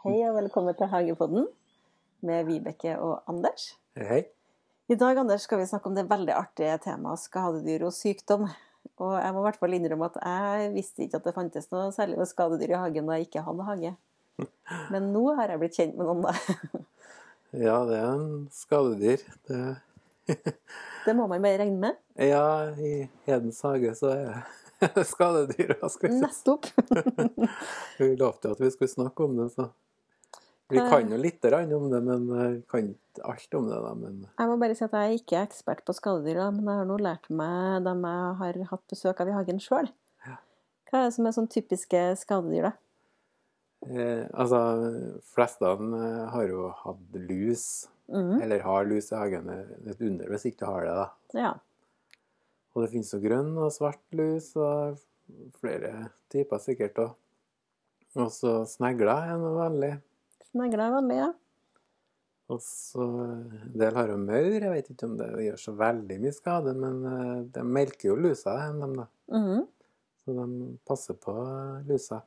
Hei 0.00 0.18
og 0.28 0.34
velkommen 0.36 0.76
til 0.76 0.90
Hagepodden 0.92 1.46
med 2.28 2.44
Vibeke 2.44 2.98
og 3.00 3.22
Anders. 3.30 3.70
Hei. 3.96 4.26
I 4.92 4.98
dag 5.00 5.16
Anders, 5.22 5.46
skal 5.46 5.62
vi 5.62 5.68
snakke 5.70 5.88
om 5.88 5.96
det 5.96 6.04
veldig 6.10 6.34
artige 6.36 6.74
temaet 6.84 7.22
skadedyr 7.22 7.86
og 7.88 7.94
sykdom. 7.96 8.44
Og 9.00 9.14
jeg 9.16 9.32
må 9.32 9.40
i 9.40 9.46
hvert 9.46 9.60
fall 9.62 9.76
innrømme 9.78 10.10
at 10.10 10.20
jeg 10.20 10.74
visste 10.76 11.06
ikke 11.06 11.22
at 11.22 11.28
det 11.30 11.36
fantes 11.38 11.70
noe 11.72 11.88
særlig 11.96 12.20
med 12.20 12.28
skadedyr 12.28 12.74
i 12.74 12.80
hagen 12.82 13.08
da 13.08 13.16
jeg 13.16 13.30
ikke 13.30 13.46
hadde 13.48 13.68
hage. 13.70 13.96
Men 14.92 15.08
nå 15.14 15.24
har 15.40 15.54
jeg 15.54 15.62
blitt 15.64 15.80
kjent 15.80 15.96
med 15.96 16.04
noen, 16.10 16.20
da. 16.28 16.32
Ja, 17.66 17.80
det 17.88 17.96
er 17.96 18.10
en 18.12 18.44
skadedyr. 18.52 19.24
Det, 19.48 19.62
Det 21.08 21.16
må 21.16 21.24
man 21.32 21.40
bare 21.40 21.64
regne 21.64 21.80
med. 21.88 21.96
ja, 22.20 22.44
i 22.76 23.08
Hedens 23.24 23.64
hage 23.64 23.96
så 23.96 24.12
er 24.12 24.26
det 24.28 24.36
skadedyr. 25.12 25.76
hva 25.80 25.90
skal. 25.92 26.16
Nettopp. 26.22 26.66
Vi 28.00 28.10
lovte 28.16 28.54
at 28.54 28.60
vi 28.62 28.70
skulle 28.72 28.92
snakke 28.92 29.26
om 29.26 29.36
det, 29.40 29.50
så 29.54 29.70
Vi 30.70 30.78
kan 30.78 31.10
jo 31.10 31.18
litt 31.18 31.44
om 31.44 31.88
det, 31.90 32.00
men 32.06 32.26
vi 32.30 32.62
kan 32.70 32.92
ikke 32.92 33.24
alt 33.26 33.54
om 33.58 33.66
det. 33.68 33.78
da, 33.82 33.94
men 33.98 34.20
Jeg 34.38 34.50
må 34.50 34.58
bare 34.60 34.76
si 34.78 34.84
at 34.86 34.92
jeg 34.94 35.08
er 35.08 35.16
ikke 35.18 35.40
ekspert 35.42 35.82
på 35.84 35.96
skadedyr, 35.96 36.38
men 36.54 36.68
jeg 36.68 36.82
har 36.82 36.86
nå 36.86 36.98
lært 37.02 37.26
meg 37.30 37.82
dem 37.84 38.04
jeg 38.06 38.36
har 38.42 38.60
hatt 38.70 38.84
besøk 38.92 39.20
av 39.20 39.32
i 39.32 39.34
hagen 39.34 39.58
sjøl. 39.62 39.90
Hva 40.90 41.00
er 41.00 41.08
det 41.08 41.14
som 41.14 41.26
er 41.26 41.34
sånn 41.36 41.50
typiske 41.50 41.98
skadedyr, 42.18 42.70
da? 42.70 42.72
eh, 43.86 44.24
Altså, 44.34 44.60
flestene 45.34 45.74
dem 45.78 46.30
har 46.34 46.48
jo 46.50 46.68
hatt 46.84 47.18
lus, 47.28 47.66
mm. 48.10 48.40
eller 48.42 48.64
har 48.66 48.88
lus 48.88 49.12
i 49.12 49.18
hagen. 49.18 49.50
Et 49.86 50.06
under 50.06 50.30
hvis 50.32 50.48
ikke 50.50 50.70
har 50.70 50.86
det, 50.86 50.94
da. 50.98 51.06
Ja. 51.38 51.52
Og 52.80 52.86
det 52.86 52.94
finnes 52.94 53.10
jo 53.12 53.18
grønn 53.20 53.50
og 53.60 53.72
svart 53.74 54.00
lus, 54.16 54.54
og 54.56 54.96
flere 55.60 56.06
typer 56.32 56.62
sikkert 56.64 56.96
òg. 57.02 57.10
Og 58.16 58.30
så 58.32 58.54
snegler 58.66 59.10
er 59.34 59.36
noe 59.38 59.52
vanlig. 59.58 59.90
Snegler 60.48 60.86
er 60.86 60.94
vanlig, 60.94 61.18
ja. 61.20 61.26
Og 62.50 62.62
så 62.64 63.04
En 63.04 63.76
del 63.78 63.94
har 63.94 64.08
jo 64.08 64.16
maur. 64.16 64.56
Jeg 64.64 64.72
vet 64.72 64.88
ikke 64.94 65.06
om 65.10 65.18
det 65.20 65.28
gjør 65.44 65.60
så 65.60 65.74
veldig 65.76 66.16
mye 66.24 66.32
skade, 66.34 66.72
men 66.74 66.96
eh, 67.12 67.42
de 67.52 67.62
melker 67.68 68.08
jo 68.08 68.16
lusa, 68.16 68.56
dem 68.80 68.96
da. 68.96 69.06
Mhm. 69.28 69.66
Så 70.24 70.34
de 70.40 70.70
passer 70.88 71.20
på 71.20 71.36
lusa. 71.86 72.22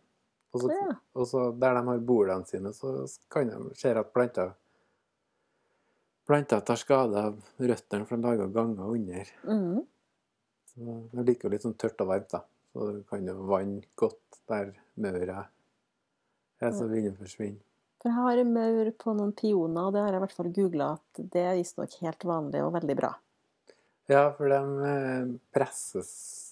Og 0.54 0.62
så, 0.62 0.70
Ja. 0.70 0.94
og 1.18 1.26
så 1.28 1.48
der 1.60 1.74
de 1.74 1.88
har 1.90 1.98
bordene 2.06 2.46
sine, 2.46 2.70
så 2.78 2.94
kan 3.30 3.50
de 3.50 3.74
se 3.76 3.90
at 3.90 4.14
planter 4.14 4.54
Planter 6.24 6.62
tar 6.62 6.76
skade 6.80 7.20
av 7.20 7.42
røttene, 7.60 8.06
for 8.08 8.16
de 8.16 8.22
lager 8.24 8.48
ganger 8.54 8.86
under. 8.94 9.26
Mhm. 9.44 9.82
Så 10.74 10.96
jeg 11.14 11.28
liker 11.28 11.48
jo 11.48 11.54
litt 11.54 11.66
sånn 11.66 11.78
tørt 11.80 12.02
og 12.04 12.10
varmt, 12.10 12.32
da. 12.34 12.44
Så 12.74 12.88
du 12.90 13.04
kan 13.10 13.28
jo 13.30 13.36
vanne 13.50 13.84
godt 14.00 14.42
der 14.50 14.74
maura 14.98 15.44
er, 15.44 16.72
så 16.74 16.88
vinden 16.90 17.16
forsvinner. 17.20 17.62
For 18.02 18.12
jeg 18.12 18.20
har 18.20 18.48
maur 18.50 18.90
på 19.00 19.14
noen 19.16 19.36
pioner, 19.38 19.86
og 19.86 19.94
det 19.96 20.02
har 20.04 20.12
jeg 20.12 20.20
i 20.20 20.24
hvert 20.26 20.40
fall 20.40 20.50
googla 20.56 20.88
at 20.98 21.22
det 21.36 21.44
er 21.44 21.60
visstnok 21.60 21.94
helt 22.02 22.26
vanlig 22.28 22.64
og 22.66 22.74
veldig 22.76 22.98
bra. 23.00 23.14
Ja, 24.12 24.26
for 24.36 24.52
de 24.52 24.88
eh, 24.90 25.28
presses 25.56 26.10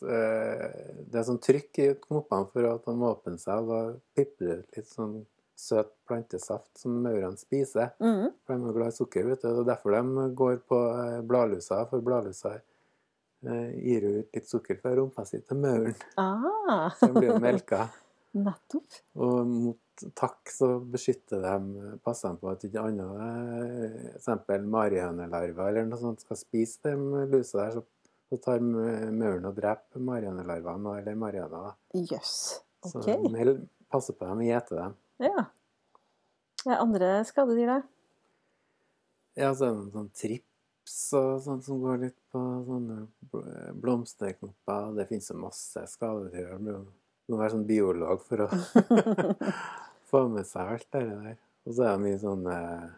eh, 0.08 0.69
Det 1.03 1.19
er 1.19 1.25
sånn 1.27 1.42
trykk 1.44 1.80
i 1.83 1.88
knoppene 2.05 2.47
for 2.53 2.67
at 2.69 2.88
de 2.88 3.09
åpner 3.09 3.42
seg, 3.42 3.59
og 3.59 3.73
da 3.73 3.81
pipler 4.16 4.53
det 4.53 4.61
ut 4.61 4.80
litt 4.80 4.88
sånn 4.88 5.17
søt 5.61 5.92
plantesaft 6.08 6.80
som 6.80 6.95
maurene 7.03 7.38
spiser. 7.38 7.92
Mm. 7.99 8.31
For 8.45 8.55
de 8.55 8.69
er 8.69 8.77
glad 8.77 8.94
i 8.94 8.95
sukker, 8.95 9.27
vet 9.27 9.44
du. 9.44 9.49
Det 9.49 9.66
er 9.66 9.69
derfor 9.73 9.97
de 9.97 10.27
går 10.39 10.61
på 10.72 10.80
eh, 10.94 11.19
bladlusa, 11.27 11.83
for 11.92 12.05
bladlusa 12.05 12.55
eh, 12.55 12.64
gir 13.42 14.06
hun 14.08 14.20
ut 14.22 14.36
litt 14.38 14.47
sukker 14.50 14.78
fra 14.81 14.92
rumpa 14.97 15.25
si 15.25 15.39
til 15.42 15.58
mauren. 15.61 15.95
Ah, 16.22 16.89
Så 17.00 17.09
blir 17.16 17.31
jo 17.34 17.39
melka. 17.42 17.88
nettopp. 18.45 19.00
Og 19.20 19.48
mot 19.50 20.03
takk 20.17 20.50
så 20.50 20.70
beskytter 20.94 21.42
de 21.44 21.95
Passer 22.05 22.32
de 22.32 22.39
på 22.42 22.48
at 22.52 22.64
ikke 22.66 22.83
andre 22.88 23.26
eh, 23.26 23.98
eksempel 24.16 24.64
marihønelarver 24.71 25.67
eller 25.73 25.89
noe 25.89 25.99
sånt 25.99 26.23
skal 26.23 26.39
spise 26.39 26.80
de 26.88 27.26
lusa 27.33 27.66
der, 27.66 27.76
så, 27.76 27.83
så 28.32 28.39
tar 28.45 28.64
mauren 28.64 29.45
og 29.49 29.58
dreper 29.60 29.99
marihønelarvene 30.08 30.95
eller 31.02 31.20
marihøna. 31.26 31.64
da. 31.67 32.04
Jøss. 32.14 32.36
Så 32.87 33.04
de 33.04 33.58
passer 33.92 34.16
på 34.17 34.26
dem 34.30 34.42
og 34.45 34.48
gjeter 34.48 34.80
dem. 34.80 34.95
Ja. 35.27 35.43
Er 36.70 36.80
andre 36.82 37.11
skadedyr, 37.27 37.67
der? 37.76 37.83
Ja, 39.37 39.52
så 39.55 39.66
er 39.67 39.70
det 39.71 39.77
noen 39.82 39.92
sånn 39.93 40.10
trips 40.92 41.14
og 41.14 41.42
sånt 41.44 41.66
som 41.66 41.82
går 41.82 42.00
litt 42.06 42.18
på 42.32 42.40
sånne 42.68 43.08
blomsterknopper. 43.82 44.96
Det 44.96 45.08
finnes 45.08 45.30
jo 45.30 45.38
masse 45.40 45.86
skadedyr. 45.88 46.58
Det 46.60 47.32
må 47.32 47.38
være 47.40 47.54
sånn 47.56 47.68
biolog 47.68 48.22
for 48.26 48.46
å 48.46 48.48
få 50.12 50.28
med 50.30 50.46
seg 50.46 50.76
alt 50.76 50.88
det 50.92 51.06
der. 51.08 51.38
Og 51.66 51.76
så 51.76 51.86
er 51.86 51.96
det 51.96 52.04
mye 52.04 52.20
sånn 52.20 52.48
eh, 52.50 52.90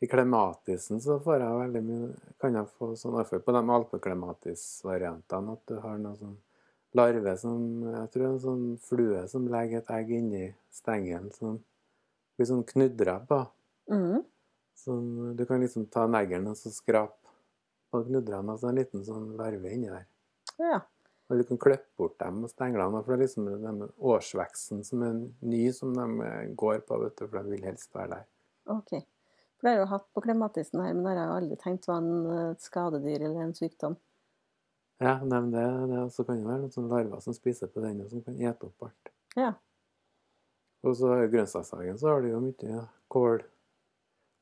I 0.00 0.06
klematisen 0.06 1.00
så 1.02 1.18
får 1.18 1.40
jeg 1.42 1.56
veldig 1.58 1.80
mye 1.82 2.10
Kan 2.38 2.54
jeg 2.54 2.68
få 2.78 2.92
sånn, 2.94 3.16
iallfall 3.18 3.42
på 3.42 3.54
de 3.56 3.62
alpeklematисvariantene, 3.76 5.56
at 5.56 5.64
du 5.66 5.80
har 5.82 5.98
noe 5.98 6.14
sånn 6.20 6.36
larve 6.94 7.34
som 7.40 7.64
Jeg 7.90 8.12
tror 8.12 8.22
det 8.22 8.28
er 8.28 8.36
en 8.36 8.44
sånn 8.44 8.68
flue 8.86 9.24
som 9.32 9.50
legger 9.50 9.82
et 9.82 9.90
egg 9.96 10.14
inni 10.14 10.44
stengelen 10.70 11.32
som 11.34 11.58
blir 12.38 12.48
sånn 12.50 12.62
knudra 12.66 13.18
på. 13.26 13.42
Mhm. 13.90 14.22
Sånn, 14.78 15.36
du 15.38 15.44
kan 15.48 15.62
liksom 15.62 15.86
ta 15.92 16.06
neglen 16.10 16.48
og 16.50 16.58
så 16.58 16.72
skrape 16.74 17.32
på 17.94 18.02
knudderne. 18.08 18.56
Altså 18.56 18.70
en 18.70 18.80
liten 18.80 19.06
sånn 19.06 19.30
verve 19.38 19.72
inni 19.72 19.92
der. 19.92 20.06
Ja. 20.58 20.82
Og 21.30 21.40
du 21.40 21.44
kan 21.48 21.60
klippe 21.60 21.88
bort 21.96 22.18
dem 22.20 22.42
og 22.44 22.52
stenglene. 22.52 23.00
For 23.02 23.14
det 23.14 23.16
er 23.16 23.24
liksom 23.24 23.50
den 23.62 23.82
årsveksten 23.96 24.84
som 24.86 25.04
er 25.06 25.20
ny, 25.46 25.64
som 25.72 25.94
de 25.96 26.30
går 26.58 26.82
på, 26.88 27.00
vet 27.00 27.16
du, 27.18 27.26
for 27.26 27.38
de 27.40 27.54
vil 27.54 27.68
helst 27.70 27.94
være 27.96 28.18
der. 28.18 28.26
Ok. 28.74 28.96
For 29.54 29.64
det 29.66 29.70
har 29.70 29.78
jeg 29.78 29.84
jo 29.84 29.92
hatt 29.94 30.08
på 30.12 30.24
klematisen 30.24 30.82
her, 30.82 30.92
men 30.92 31.06
det 31.06 31.14
har 31.14 31.20
jeg 31.22 31.36
aldri 31.38 31.60
tenkt 31.62 31.88
var 31.88 32.02
en 32.02 32.34
eh, 32.34 32.56
skadedyr 32.60 33.22
eller 33.22 33.46
en 33.46 33.54
sykdom. 33.56 33.96
Ja, 35.02 35.16
nei, 35.24 35.38
men 35.38 35.50
det, 35.54 35.64
det 35.90 36.02
også 36.02 36.26
kan 36.26 36.38
jo 36.38 36.48
være 36.48 36.64
noen 36.64 36.74
sånne 36.74 36.92
larver 36.92 37.22
som 37.24 37.36
spiser 37.36 37.70
på 37.72 37.82
den, 37.82 38.02
og 38.04 38.12
som 38.12 38.22
kan 38.26 38.36
ete 38.38 38.68
opp 38.68 38.86
alt. 38.88 39.10
Ja. 39.38 39.54
Og 40.84 40.96
så 40.98 41.14
i 41.22 41.30
grønnsakshagen 41.32 41.98
så 41.98 42.12
har 42.12 42.22
du 42.22 42.28
jo 42.30 42.42
mye 42.44 42.68
ja, 42.68 42.84
kål, 43.12 43.40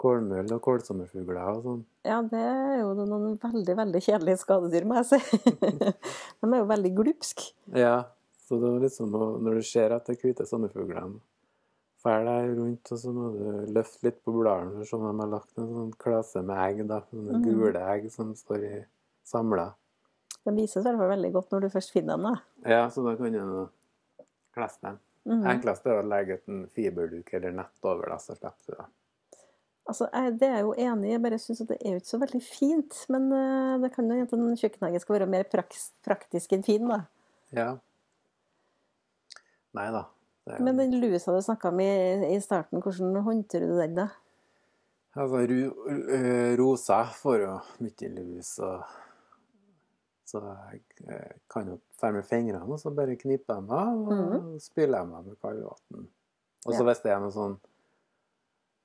kålmøll 0.03 0.51
og 0.57 0.63
kålsommerfugler 0.65 1.43
og 1.53 1.67
sånn. 1.67 1.83
Ja, 2.09 2.19
det 2.27 2.41
er 2.43 2.81
jo 2.83 2.95
noen 2.99 3.37
veldig, 3.43 3.77
veldig 3.79 4.03
kjedelige 4.03 4.41
skadedyr, 4.43 4.87
må 4.89 4.99
jeg 5.01 5.11
si. 5.13 5.43
De 6.43 6.49
er 6.51 6.59
jo 6.59 6.71
veldig 6.71 6.95
glupske. 6.99 7.53
Ja, 7.79 7.99
så 8.43 8.59
det 8.61 8.71
er 8.71 8.87
liksom 8.87 9.15
å- 9.15 9.37
når 9.41 9.61
du 9.61 9.69
ser 9.69 9.95
at 9.95 10.09
det 10.09 10.19
er 10.19 10.27
hvite 10.27 10.49
sommerfuglene 10.49 11.21
drar 12.03 12.25
deg 12.27 12.57
rundt, 12.59 12.91
og 12.93 12.99
så 12.99 13.13
må 13.15 13.29
du 13.37 13.75
løfte 13.75 14.09
litt 14.09 14.19
på 14.25 14.35
bladene 14.35 14.73
for 14.75 14.83
å 14.83 14.89
se 14.89 14.97
om 14.99 15.05
de 15.07 15.23
har 15.23 15.31
lagt 15.31 15.61
en 15.61 15.71
sånn 15.77 15.93
klase 16.03 16.43
med 16.47 16.59
egg, 16.65 16.83
da. 16.89 17.01
Sånne 17.11 17.39
mm. 17.39 17.45
gule 17.47 17.85
egg 17.95 18.09
som 18.13 18.33
står 18.39 18.67
i 18.67 18.81
samla. 19.29 19.69
De 20.43 20.55
vises 20.57 20.81
i 20.81 20.87
hvert 20.89 20.99
fall 20.99 21.13
veldig 21.13 21.31
godt 21.37 21.55
når 21.55 21.65
du 21.65 21.69
først 21.77 21.95
finner 21.95 22.19
dem. 22.19 22.27
da. 22.27 22.73
Ja, 22.75 22.83
så 22.91 23.05
da 23.07 23.15
kan 23.19 23.37
du 23.37 23.69
klesse 24.57 24.83
dem. 24.83 24.99
Mhm. 25.31 25.47
Enklest 25.53 25.87
er 25.87 26.01
å 26.01 26.07
legge 26.09 26.41
et 26.41 26.49
en 26.51 26.65
fiberduk 26.75 27.31
eller 27.39 27.55
nett 27.55 27.87
over, 27.87 28.09
da, 28.11 28.19
så 28.19 28.35
slipper 28.35 28.73
du 28.73 28.75
det. 28.81 28.89
Altså, 29.89 30.07
jeg, 30.13 30.37
Det 30.41 30.49
er 30.49 30.53
jeg 30.61 30.63
jo 30.63 30.75
enig 30.79 31.09
i, 31.09 31.13
jeg 31.13 31.23
bare 31.25 31.39
syns 31.43 31.63
det 31.67 31.77
er 31.81 31.97
jo 31.97 32.01
ikke 32.01 32.13
så 32.13 32.21
veldig 32.23 32.43
fint. 32.47 32.99
Men 33.11 33.29
uh, 33.35 33.81
det 33.83 33.93
kan 33.95 34.07
jo 34.07 34.15
hende 34.15 34.29
at 34.29 34.35
en 34.37 34.57
kjøkkenhage 34.61 35.01
skal 35.03 35.19
være 35.19 35.31
mer 35.33 35.49
praks, 35.51 35.89
praktisk 36.07 36.53
enn 36.55 36.63
fin, 36.67 36.87
da. 36.89 37.01
Ja. 37.57 37.69
Nei 39.77 39.89
da. 39.95 40.07
Er, 40.47 40.59
Men 40.63 40.79
den 40.79 40.97
lusa 41.03 41.33
du 41.35 41.41
snakka 41.43 41.71
om 41.71 41.81
i, 41.83 41.91
i 42.35 42.41
starten, 42.43 42.83
hvordan 42.83 43.15
håndterer 43.27 43.71
du 43.71 43.77
den, 43.79 43.95
da? 43.99 44.09
Altså, 45.15 45.43
ru, 45.51 45.59
øh, 45.93 46.59
rosa 46.59 47.03
får 47.19 47.43
jo 47.45 47.53
mye 47.85 48.09
lus, 48.17 48.55
og 48.65 48.83
så 50.33 50.41
jeg 50.73 50.81
eh, 51.13 51.35
kan 51.53 51.69
jo 51.69 51.77
dra 52.01 52.09
med 52.15 52.25
fingrene 52.25 52.65
og 52.65 52.81
så 52.81 52.91
bare 52.97 53.19
knipe 53.21 53.53
dem 53.53 53.69
av 53.77 54.07
og 54.09 54.55
spyle 54.65 54.97
dem 54.97 55.13
av 55.13 55.27
med 55.29 55.37
kaldvann. 55.45 56.07
Og 56.65 56.73
så 56.73 56.81
Ja. 56.81 56.87
hvis 56.89 57.03
det 57.05 57.13
er 57.13 57.21
noe 57.21 57.35
sånn 57.35 57.59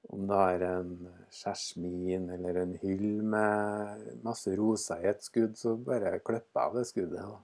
Om 0.10 0.28
det 0.28 0.36
har 0.40 0.60
en 0.64 0.92
sjersmin 1.36 2.30
eller 2.32 2.62
en 2.62 2.74
hyll 2.82 3.22
med 3.28 4.06
masse 4.24 4.54
roser 4.56 5.02
i 5.04 5.10
et 5.12 5.24
skudd, 5.26 5.58
så 5.60 5.74
bare 5.76 6.20
klippe 6.24 6.62
av 6.64 6.78
det 6.80 6.86
skuddet. 6.88 7.20
da. 7.20 7.40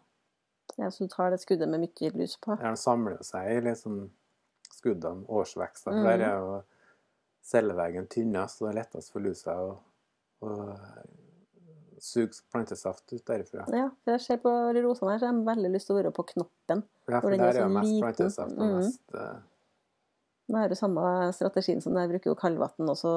Ja, 0.77 0.87
Så 0.89 1.03
du 1.03 1.09
tar 1.11 1.29
det 1.31 1.41
skuddet 1.43 1.67
med 1.69 1.83
mye 1.83 2.11
lus 2.15 2.37
på? 2.41 2.55
Ja, 2.59 2.69
den 2.71 2.77
samler 2.79 3.19
seg 3.21 3.51
i 3.51 3.59
liksom 3.67 4.09
skuddene, 4.71 5.25
årsvekster. 5.27 5.91
For 5.91 5.99
Mhm. 5.99 6.03
der 6.03 6.23
er 6.29 6.39
jo 6.39 6.63
celleveggen 7.43 8.07
tynnest, 8.07 8.61
og 8.61 8.69
det 8.69 8.75
er 8.77 8.81
lettest 8.83 9.11
for 9.11 9.19
lusa 9.19 9.51
å, 9.59 9.77
å 10.41 10.77
suge 12.03 12.41
plantesaft 12.51 13.13
ut 13.13 13.23
derifra. 13.27 13.65
Ja, 13.71 13.89
for 14.03 14.11
jeg 14.15 14.21
ser 14.21 14.37
på 14.43 14.51
rosene 14.83 15.11
her, 15.11 15.19
så 15.19 15.27
har 15.29 15.33
de 15.37 15.45
veldig 15.47 15.71
lyst 15.75 15.87
til 15.87 15.95
å 15.95 15.99
være 16.01 16.11
på 16.15 16.25
knoppen. 16.33 16.83
Ja, 17.09 17.19
for 17.19 17.29
der 17.31 17.43
er 17.43 17.57
er 17.57 17.61
jo 17.67 17.69
mest 17.75 17.91
liten. 17.91 18.01
plantesaft 18.01 18.57
og 18.57 18.65
Mhm. 18.65 18.75
mest 18.77 19.15
eh, 19.15 19.39
Nå 20.51 20.59
har 20.59 20.67
det 20.67 20.75
jo 20.75 20.83
samme 20.83 21.31
strategien 21.35 21.79
som 21.81 21.95
jeg 21.95 22.09
bruker 22.11 22.33
jo 22.33 22.37
kaldvann, 22.39 22.89
og 22.91 22.97
så 22.99 23.11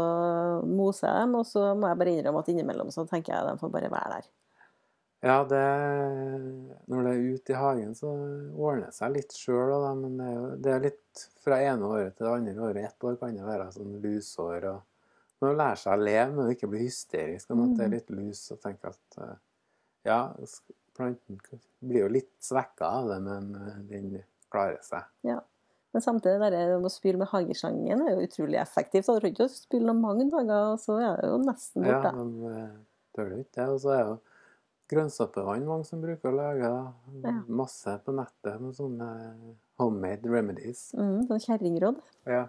moser 0.70 1.08
jeg 1.08 1.24
dem. 1.24 1.38
Og 1.40 1.46
så 1.48 1.68
må 1.74 1.90
jeg 1.90 2.00
bare 2.00 2.12
innrømme 2.14 2.42
at 2.44 2.50
innimellom 2.52 2.92
så 2.94 3.06
tenker 3.10 3.34
jeg 3.34 3.42
at 3.42 3.50
de 3.50 3.62
får 3.62 3.72
bare 3.74 3.90
være 3.92 4.18
der. 4.18 4.28
Ja, 5.26 5.40
det 5.48 5.62
Når 6.86 7.02
det 7.02 7.12
er 7.12 7.34
ute 7.34 7.52
i 7.52 7.56
hagen, 7.58 7.94
så 7.98 8.12
ordner 8.52 8.86
det 8.86 8.94
seg 8.94 9.14
litt 9.14 9.34
sjøl, 9.34 9.72
men 9.98 10.18
det 10.20 10.26
er, 10.26 10.34
jo, 10.36 10.50
det 10.62 10.74
er 10.74 10.84
litt 10.84 11.24
fra 11.42 11.58
ene 11.64 11.88
året 11.88 12.14
til 12.14 12.28
det 12.28 12.34
andre 12.34 12.68
året. 12.68 12.90
Ett 12.90 13.08
år 13.08 13.16
kan 13.20 13.34
det 13.34 13.48
være 13.48 13.72
sånn 13.74 13.96
lusår 14.04 14.68
og 14.74 14.84
Man 15.36 15.50
må 15.50 15.56
lære 15.58 15.76
seg 15.76 15.92
å 15.92 16.00
leve 16.00 16.30
med 16.32 16.46
å 16.46 16.52
ikke 16.54 16.68
bli 16.72 16.78
hysterisk 16.80 17.50
om 17.52 17.58
at 17.66 17.72
det 17.76 17.82
er 17.84 17.90
litt 17.92 18.12
lus, 18.16 18.38
og 18.54 18.60
tenke 18.62 18.88
at 18.88 19.18
eh, 19.20 19.34
ja, 20.08 20.20
planten 20.96 21.36
blir 21.84 22.06
jo 22.06 22.08
litt 22.14 22.30
svekka 22.40 22.88
av 22.88 23.10
det, 23.10 23.18
men 23.26 23.50
eh, 23.60 23.74
den 23.90 24.14
klarer 24.48 24.80
seg. 24.86 25.04
Ja. 25.28 25.42
Men 25.94 26.02
samtidig 26.04 26.40
det 26.42 26.50
der 26.52 26.74
å 26.76 26.90
spyle 26.92 27.20
med 27.20 27.30
hageslangen 27.30 28.02
er 28.04 28.14
jo 28.16 28.24
utrolig 28.26 28.58
effektivt. 28.60 29.06
Du 29.06 29.16
trenger 29.20 29.32
ikke 29.34 29.46
å 29.46 29.52
spyle 29.54 29.86
noen 29.88 30.02
mange 30.02 30.26
dager, 30.32 30.72
og 30.74 30.80
så 30.82 30.98
er 31.00 31.20
det 31.22 31.30
jo 31.30 31.38
nesten 31.44 31.86
Ja, 31.86 32.00
borte. 32.02 32.12
men 32.16 32.56
eh, 32.56 32.74
tør 33.16 33.30
du 33.30 33.36
ikke 33.40 33.54
det. 33.60 33.68
Og 33.72 33.80
så 33.80 33.94
er 33.94 34.02
jo 34.02 34.16
grønnsåpevann 34.92 35.64
mange 35.66 35.88
som 35.88 36.02
bruker 36.02 36.30
å 36.30 36.36
lage. 36.36 36.72
Ja. 37.24 37.32
Masse 37.48 37.96
på 38.04 38.12
nettet 38.14 38.60
med 38.60 38.76
sånne 38.76 39.08
homemade 39.80 40.30
remedies. 40.30 40.90
Mm, 40.98 41.24
sånn 41.30 41.42
kjerringråd. 41.46 42.02
Ja. 42.28 42.44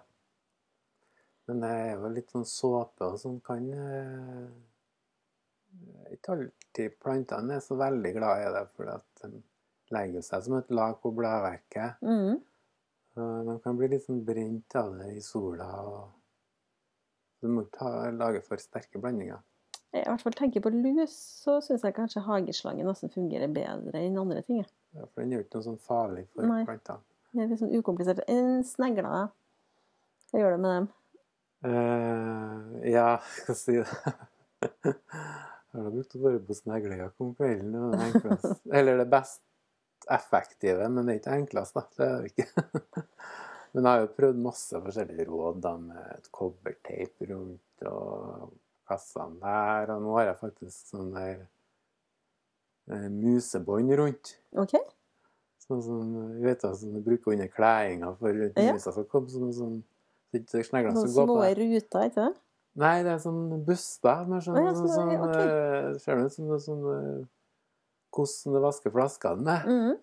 Men 1.47 1.61
det 1.63 1.69
er 1.71 1.93
jo 1.95 2.11
litt 2.11 2.33
sånn 2.33 2.43
såpe 2.47 3.07
og 3.07 3.15
sånn 3.21 3.37
kan 3.45 3.63
eh, 3.71 4.47
Ikke 6.11 6.33
alltid 6.35 6.97
plantene 6.99 7.55
er 7.57 7.63
så 7.63 7.77
veldig 7.79 8.11
glad 8.17 8.43
i 8.43 8.51
det, 8.57 8.65
for 8.75 8.91
at 8.91 9.23
de 9.23 9.39
legger 9.95 10.23
seg 10.25 10.43
som 10.43 10.57
et 10.59 10.71
lag 10.75 10.97
på 10.99 11.11
bladverket. 11.15 12.01
Mm. 12.03 12.41
De 13.17 13.57
kan 13.63 13.77
bli 13.77 13.89
litt 13.91 14.05
sånn 14.05 14.23
brent 14.25 14.75
av 14.77 14.93
det 14.99 15.11
i 15.17 15.21
sola. 15.25 15.67
Du 17.41 17.49
må 17.49 17.63
ikke 17.65 17.91
lage 18.17 18.41
for 18.45 18.61
sterke 18.61 19.01
blandinger. 19.01 19.41
Jeg 19.95 20.03
i 20.03 20.09
hvert 20.09 20.21
fall 20.21 20.35
tenker 20.35 20.61
på 20.61 20.71
lus, 20.73 21.13
så 21.43 21.57
syns 21.63 21.85
jeg 21.85 21.95
kanskje 21.95 22.25
hageslangen 22.25 22.89
nesten 22.89 23.11
fungerer 23.13 23.49
bedre 23.49 24.01
enn 24.03 24.19
andre 24.19 24.43
ting. 24.45 24.65
Ja, 24.93 25.05
for 25.05 25.23
den 25.23 25.33
er 25.33 25.39
jo 25.39 25.45
ikke 25.45 25.61
noe 25.61 25.67
sånn 25.69 25.81
farlig 25.81 26.25
for 26.33 26.49
Nei. 26.49 26.63
plantene. 26.67 27.01
Det 27.31 27.43
er 27.43 27.51
litt 27.51 27.61
sånn 27.61 27.73
ukomplisert. 27.77 28.23
En 28.31 28.63
snegler? 28.67 29.29
Hva 30.27 30.41
gjør 30.41 30.55
det 30.55 30.61
med 30.63 30.75
dem? 30.75 30.87
Uh, 31.67 32.77
ja, 32.91 33.07
hva 33.45 33.55
skal 33.55 33.59
si 33.59 33.77
det? 33.79 34.13
Jeg 34.67 35.83
har 35.83 35.91
brukt 35.93 36.15
å 36.17 36.23
være 36.23 36.43
på 36.47 36.57
sneglejakt 36.57 37.23
om 37.23 37.33
kvelden. 37.37 37.75
det. 37.93 38.37
Eller 38.77 39.01
det 39.01 39.09
effektive, 40.13 40.87
men 40.89 41.05
det 41.07 41.15
er 41.15 41.19
ikke 41.21 41.35
enklest, 41.41 41.75
da. 41.77 41.83
Det 41.97 42.07
er 42.07 42.21
det 42.21 42.31
ikke. 42.33 42.47
Men 43.75 43.83
jeg 43.83 43.91
har 43.91 43.99
jo 44.01 44.13
prøvd 44.15 44.37
masse 44.41 44.79
forskjellige 44.81 45.25
råd 45.27 45.57
da, 45.61 45.73
med 45.77 46.05
et 46.15 46.29
kobberteip 46.33 47.25
rundt 47.29 47.83
og 47.85 48.53
kassene 48.89 49.35
der. 49.43 49.91
Og 49.93 50.01
nå 50.01 50.15
har 50.17 50.29
jeg 50.31 50.37
faktisk 50.39 50.87
sånn 50.93 51.11
der 51.13 51.43
eh, 52.89 53.07
musebånd 53.11 53.91
rundt. 53.99 54.31
OK? 54.57 54.73
Sånn 55.67 55.83
som 55.83 56.15
du 56.39 56.41
vet, 56.47 56.63
sånn, 56.63 56.95
du 56.95 57.03
bruker 57.05 57.35
under 57.35 57.51
kledinga 57.53 58.13
for 58.17 58.41
at 58.47 58.57
Ja. 58.57 58.73
musa 58.73 58.95
skal 58.95 59.05
komme. 59.11 59.29
Sånn 59.29 59.53
sånn, 59.53 59.77
sånn, 60.33 60.63
Noen 60.95 61.13
små 61.13 61.37
ruter, 61.59 62.07
ikke 62.09 62.23
det? 62.23 62.35
Nei, 62.77 62.95
det 63.03 63.11
er 63.11 63.19
sånn 63.21 63.65
buster. 63.67 64.25
Med 64.29 64.43
sånn, 64.47 64.57
Å 64.57 64.63
ja, 64.65 64.73
sånn, 64.73 64.89
sånn, 64.95 65.11
ja, 65.11 65.21
ok. 65.27 65.37
eh, 65.37 65.97
Ser 65.99 66.15
du 66.15 66.25
ut 66.25 66.33
som 66.33 66.49
det 66.49 66.59
sånn 66.65 66.83
eh, 66.95 67.25
Hvordan 68.17 68.57
du 68.57 68.61
vasker 68.65 68.93
flaskene 68.93 69.47
med. 69.47 69.67
Mm. 69.67 69.97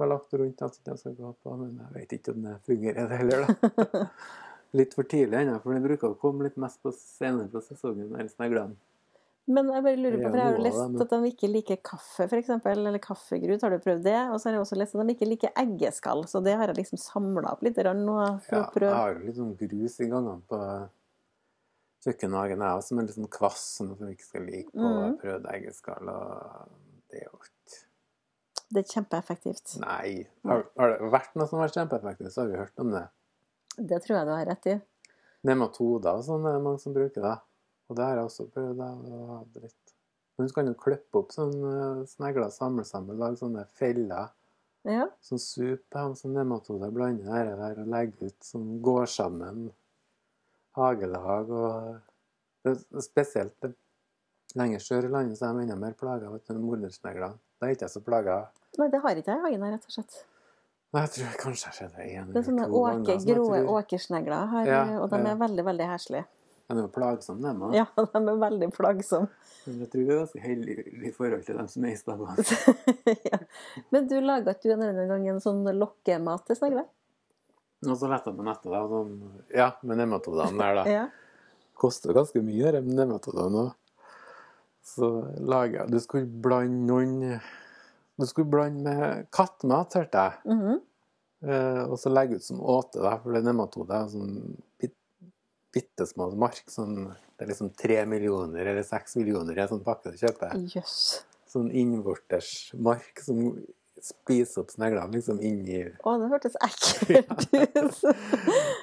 Var 0.00 0.08
lagt 0.08 0.36
rundt 0.40 0.62
at 0.64 0.78
de 0.86 0.96
skal 0.96 1.16
gå 1.16 1.32
på, 1.44 1.56
men 1.60 1.74
jeg 1.82 1.96
vet 1.96 2.14
ikke 2.16 2.34
om 2.34 2.46
det 2.46 2.54
fungerer 2.68 3.10
det 3.10 3.18
heller, 3.20 3.48
da. 3.48 4.04
Litt 4.78 4.94
for 4.94 5.08
tidlig 5.10 5.34
ennå, 5.40 5.56
for 5.64 5.74
det 5.74 5.82
bruker 5.82 6.12
å 6.12 6.18
komme 6.20 6.46
litt 6.46 6.58
mest 6.62 6.78
på 6.78 6.92
senere 6.94 7.50
på 7.50 7.58
sesongen, 7.64 8.12
de 8.14 8.26
sneglene. 8.30 8.78
Men 9.50 9.70
jeg 9.72 9.82
bare 9.82 9.98
lurer 9.98 10.20
på, 10.20 10.28
for 10.28 10.38
jeg 10.38 10.44
har 10.44 10.52
jo 10.52 10.58
Ja, 10.58 10.60
noe 10.60 10.66
lest 10.68 11.02
at 11.04 11.12
de 11.14 11.30
ikke 11.32 11.50
liker 11.50 11.78
kaffe, 11.82 12.26
f.eks. 12.28 12.52
Eller 12.70 13.00
kaffegrut. 13.02 13.64
Har 13.64 13.74
du 13.74 13.82
prøvd 13.82 14.04
det? 14.06 14.18
Og 14.30 14.38
så 14.38 14.48
har 14.48 14.56
jeg 14.56 14.62
også 14.62 14.78
lest 14.78 14.94
at 14.94 15.08
de 15.08 15.16
ikke 15.16 15.26
liker 15.26 15.54
eggeskall. 15.58 16.22
Så 16.30 16.42
det 16.44 16.54
har 16.60 16.70
jeg 16.70 16.78
liksom 16.78 17.00
samla 17.02 17.56
opp 17.56 17.64
litt 17.66 17.78
grann 17.80 18.04
nå 18.06 18.16
for 18.46 18.60
Ja, 18.60 18.68
å 18.68 18.84
jeg 18.84 18.94
har 18.94 19.16
jo 19.16 19.24
litt 19.24 19.40
sånn 19.40 19.56
grus 19.58 19.96
i 19.98 20.10
gangene 20.12 20.38
på 20.50 20.60
kjøkkenhagen, 22.04 22.62
jeg 22.64 22.78
òg, 22.78 22.84
som 22.84 23.00
er 23.00 23.08
litt 23.08 23.16
sånn 23.18 23.32
kvass, 23.32 23.64
sånn 23.80 23.90
at 23.92 24.04
de 24.04 24.12
ikke 24.14 24.28
skal 24.28 24.46
like 24.48 24.70
på 24.72 24.92
mm. 24.92 25.18
prøvd 25.24 25.50
eggeskall. 25.56 26.12
Og 26.14 26.78
det 27.10 27.22
er 27.22 27.28
jo 27.28 27.38
ikke 27.40 27.78
Det 28.70 28.82
er 28.84 28.92
kjempeeffektivt. 28.94 29.72
Nei. 29.82 30.28
Har, 30.46 30.64
har 30.78 30.92
det 30.94 31.10
vært 31.10 31.32
noe 31.34 31.50
som 31.50 31.58
har 31.58 31.66
vært 31.66 31.78
kjempeeffektivt, 31.80 32.32
så 32.34 32.44
har 32.44 32.50
vi 32.52 32.60
hørt 32.60 32.82
om 32.82 32.92
det. 32.94 33.06
Det 33.76 33.98
tror 34.04 34.16
jeg 34.16 34.28
du 34.28 34.34
har 34.34 34.46
rett 34.46 34.68
i. 34.70 34.76
Nematoder 35.48 36.20
og 36.20 36.26
sånn 36.26 36.44
er 36.46 36.58
det 36.58 36.64
mange 36.66 36.82
som 36.82 36.94
bruker 36.94 37.24
det. 37.24 37.36
Og 37.90 37.96
det 37.98 38.06
har 38.06 38.20
jeg 38.20 38.28
også 38.28 38.46
prøvd. 38.54 38.82
Det. 39.56 39.70
Men 40.38 40.48
du 40.48 40.54
kan 40.54 40.70
jo 40.70 40.76
klippe 40.78 41.18
opp 41.18 41.32
sånne 41.34 42.04
snegler, 42.08 42.52
samle 42.54 42.84
sammen, 42.86 43.18
lage 43.18 43.40
sånne 43.40 43.64
feller. 43.80 44.30
Ja. 44.88 45.08
Sånn 45.24 45.42
sup 45.42 45.98
av 45.98 46.14
sånn 46.16 46.36
nematoder, 46.38 46.92
blande 46.94 47.26
det 47.26 47.58
der 47.58 47.82
og 47.82 47.90
legge 47.90 48.30
ut 48.30 48.46
som 48.46 48.78
går 48.84 49.10
sammen. 49.10 49.66
Hagelag 50.78 51.50
og 51.50 51.98
det 52.64 52.76
Spesielt 53.02 53.56
det, 53.64 53.72
lenger 54.58 54.82
sør 54.82 55.06
i 55.06 55.12
landet 55.12 55.38
så 55.38 55.48
er 55.50 55.58
de 55.58 55.66
enda 55.66 55.76
mer 55.78 55.94
plaga 55.98 56.30
av 56.30 56.58
mordersnegler. 56.58 57.36
Da 57.60 57.68
er 57.68 57.76
ikke 57.76 57.86
jeg 57.88 57.94
så 57.94 58.02
plaga. 58.04 58.40
Nei, 58.78 58.88
det 58.90 59.00
har 59.04 59.16
ikke 59.18 59.32
jeg 59.34 59.40
i 59.40 59.46
hagen 59.46 59.64
her, 59.66 59.72
rett 59.76 59.86
og 59.88 59.94
slett. 59.96 60.18
Nei, 60.90 61.04
jeg 61.06 61.10
tror 61.14 61.34
kanskje 61.38 61.68
jeg 61.70 61.76
sett 61.78 61.96
det 61.96 62.06
én 62.10 62.16
er 62.18 62.28
eller 62.30 62.42
to 62.42 62.82
ganger. 62.82 63.04
Det 63.06 63.14
er 63.14 63.20
sånne 63.22 63.38
tror- 63.38 63.72
åkersnegler 63.78 64.46
her, 64.54 64.66
Ja, 64.66 64.82
og 65.00 65.10
de 65.10 65.18
ja. 65.20 65.30
er 65.30 65.36
veldig, 65.38 65.64
veldig 65.70 65.88
heslige. 65.92 66.24
De 66.70 66.76
er 66.76 66.82
jo 66.82 66.88
plagsomme, 66.94 67.42
dem 67.42 67.62
òg. 67.66 67.74
Ja, 67.74 67.84
de 68.14 68.20
er 68.32 68.40
veldig 68.44 68.68
plagsomme. 68.74 69.28
Men 69.66 69.80
jeg 69.84 69.90
tror 69.92 70.04
vi 70.06 70.12
er 70.14 70.20
ganske 70.22 70.40
heldige 70.44 70.84
i 71.06 71.12
forhold 71.14 71.44
til 71.46 71.56
dem 71.60 71.68
som 71.68 71.84
er 71.84 71.92
i 71.94 71.98
stabben. 71.98 72.44
ja. 73.30 73.38
Men 73.90 74.06
du 74.10 74.16
laga 74.22 74.54
ikke 74.54 74.70
du 74.70 74.74
en 74.76 74.82
eller 74.86 74.94
annen 75.04 75.10
gang 75.10 75.28
en 75.34 75.42
sånn 75.44 75.62
lokkemat 75.78 76.46
til 76.48 76.58
snegler? 76.58 76.86
Og 77.86 77.96
så 77.96 78.10
lette 78.12 78.30
jeg 78.30 78.36
på 78.38 78.44
nettet, 78.46 78.70
da. 78.72 78.80
Sånn, 78.90 79.12
ja, 79.56 79.68
med 79.82 80.00
nematodene 80.02 80.58
der, 80.58 80.80
da. 80.80 80.84
Ja. 80.98 81.04
Koster 81.80 82.12
ganske 82.12 82.42
mye, 82.44 82.74
de 82.76 82.82
nematodene 82.92 83.66
òg. 83.66 83.76
Så 84.84 85.08
lager 85.38 85.88
Du 85.90 85.98
skulle 86.00 86.26
blande 86.26 86.86
noen 86.88 87.40
Du 88.20 88.26
skulle 88.28 88.50
blande 88.50 88.82
med 88.84 89.26
kattemat, 89.32 89.94
hørte 89.96 90.24
jeg. 90.26 90.54
Mhm. 90.56 90.80
Eh, 91.40 91.82
og 91.88 91.96
så 91.96 92.10
legge 92.12 92.36
ut 92.36 92.44
som 92.44 92.60
åte, 92.60 93.00
da, 93.00 93.14
for 93.22 93.32
det 93.32 93.40
nematoder 93.46 93.94
er 93.96 94.10
sånn 94.12 94.34
bit, 94.76 94.92
bitte 95.72 96.04
små 96.04 96.26
mark. 96.36 96.66
Sånn, 96.68 97.06
det 97.08 97.46
er 97.46 97.48
liksom 97.54 97.70
tre 97.72 98.02
millioner 98.04 98.66
eller 98.66 98.84
seks 98.84 99.16
millioner 99.16 99.56
i 99.56 99.62
en 99.64 99.70
sånn 99.70 99.84
pakke 99.86 100.12
du 100.12 100.20
kjøper. 100.20 100.58
Yes. 100.76 101.22
Sånn 101.48 101.70
innvortes 101.72 102.74
mark 102.76 103.24
som 103.24 103.54
spiser 104.04 104.62
opp 104.62 104.70
sneglene 104.72 105.12
liksom 105.12 105.40
inni 105.44 105.82
Å, 106.04 106.14
det 106.20 106.28
hørtes 106.32 106.54
ekkelt 106.64 107.48
ut. 107.52 107.98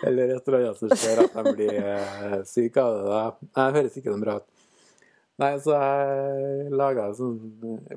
Eller 0.06 0.36
et 0.36 0.50
eller 0.50 0.60
annet 0.60 0.82
som 0.82 0.92
skjer 0.94 1.24
at 1.24 1.38
de 1.38 1.54
blir 1.58 1.78
eh, 1.78 2.38
syke 2.46 2.84
av 2.84 2.98
det. 2.98 3.50
Nei, 3.54 3.66
det 3.68 3.80
høres 3.80 3.98
ikke 4.02 4.14
noe 4.14 4.26
bra 4.26 4.38
ut. 4.42 4.48
Nei, 5.38 5.52
så 5.62 5.76
jeg 5.78 6.70
laga 6.74 7.12
en 7.12 7.18
sånn 7.18 7.36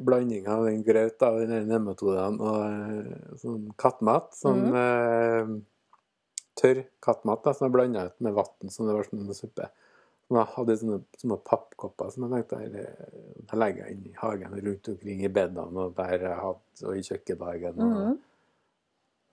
blanding 0.05 0.49
av 0.53 0.67
den 0.69 0.83
grøt 0.85 1.23
av 1.25 1.39
den 1.41 1.71
nematodene 1.71 2.37
og 2.37 2.65
eh, 2.67 3.37
sånn 3.41 3.63
kattmat. 3.81 4.35
Sånn 4.37 4.67
eh, 4.77 5.55
tørr 6.61 6.83
kattmat 7.01 7.47
da, 7.47 7.55
som 7.57 7.67
jeg 7.67 7.75
blanda 7.79 8.09
ut 8.11 8.19
med 8.27 8.37
vann, 8.37 8.73
som 8.73 8.89
det 8.89 8.97
var 8.99 9.09
som 9.09 9.23
en 9.23 9.39
suppe. 9.39 9.71
Og 10.31 10.37
jeg 10.37 10.51
hadde 10.55 10.77
sånne 10.83 10.99
små 11.19 11.41
pappkopper 11.43 12.13
som 12.13 12.29
jeg 12.29 12.45
tenkte 12.51 12.85
jeg 12.85 13.59
legger 13.59 13.89
inn 13.91 14.05
i 14.07 14.19
hagen 14.21 14.53
rundt 14.55 14.91
omkring 14.93 15.25
i 15.25 15.33
bedene 15.33 15.87
og 15.87 15.97
der 15.97 16.29
jeg 16.29 16.37
hadde, 16.43 16.85
og 16.85 16.93
i 16.99 17.07
kjøkkenhagen. 17.09 17.81
Mm. 17.81 18.21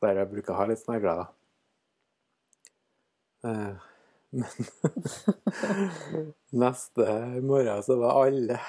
Der 0.06 0.22
jeg 0.22 0.32
bruker 0.32 0.56
å 0.56 0.58
ha 0.62 0.66
litt 0.72 0.82
snegler, 0.82 1.22
da. 1.22 1.28
Eh, 3.52 3.86
Men 4.36 4.68
neste 6.66 7.08
morgen 7.46 7.84
så 7.84 7.96
var 8.02 8.26
alle 8.26 8.60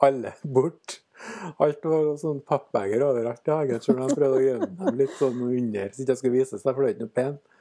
alle 0.00 0.32
bort. 0.42 1.00
Alt 1.60 1.84
var 1.84 2.14
sånn 2.20 2.40
pappbeger 2.48 3.02
overalt 3.04 3.48
i 3.48 3.52
hagen, 3.52 3.80
selv 3.84 4.00
om 4.00 4.08
jeg 4.08 4.16
prøvde 4.16 4.38
å 4.38 4.44
gjemme 4.44 4.68
dem 4.78 5.00
litt 5.02 5.16
sånn 5.18 5.40
under, 5.44 5.90
så 5.92 6.02
ikke 6.02 6.14
jeg 6.14 6.20
skulle 6.22 6.38
vise 6.38 6.60
seg, 6.60 6.70
for 6.70 6.80
det 6.80 6.88
er 6.88 6.94
ikke 6.94 7.04
noe 7.04 7.18
pent. 7.20 7.58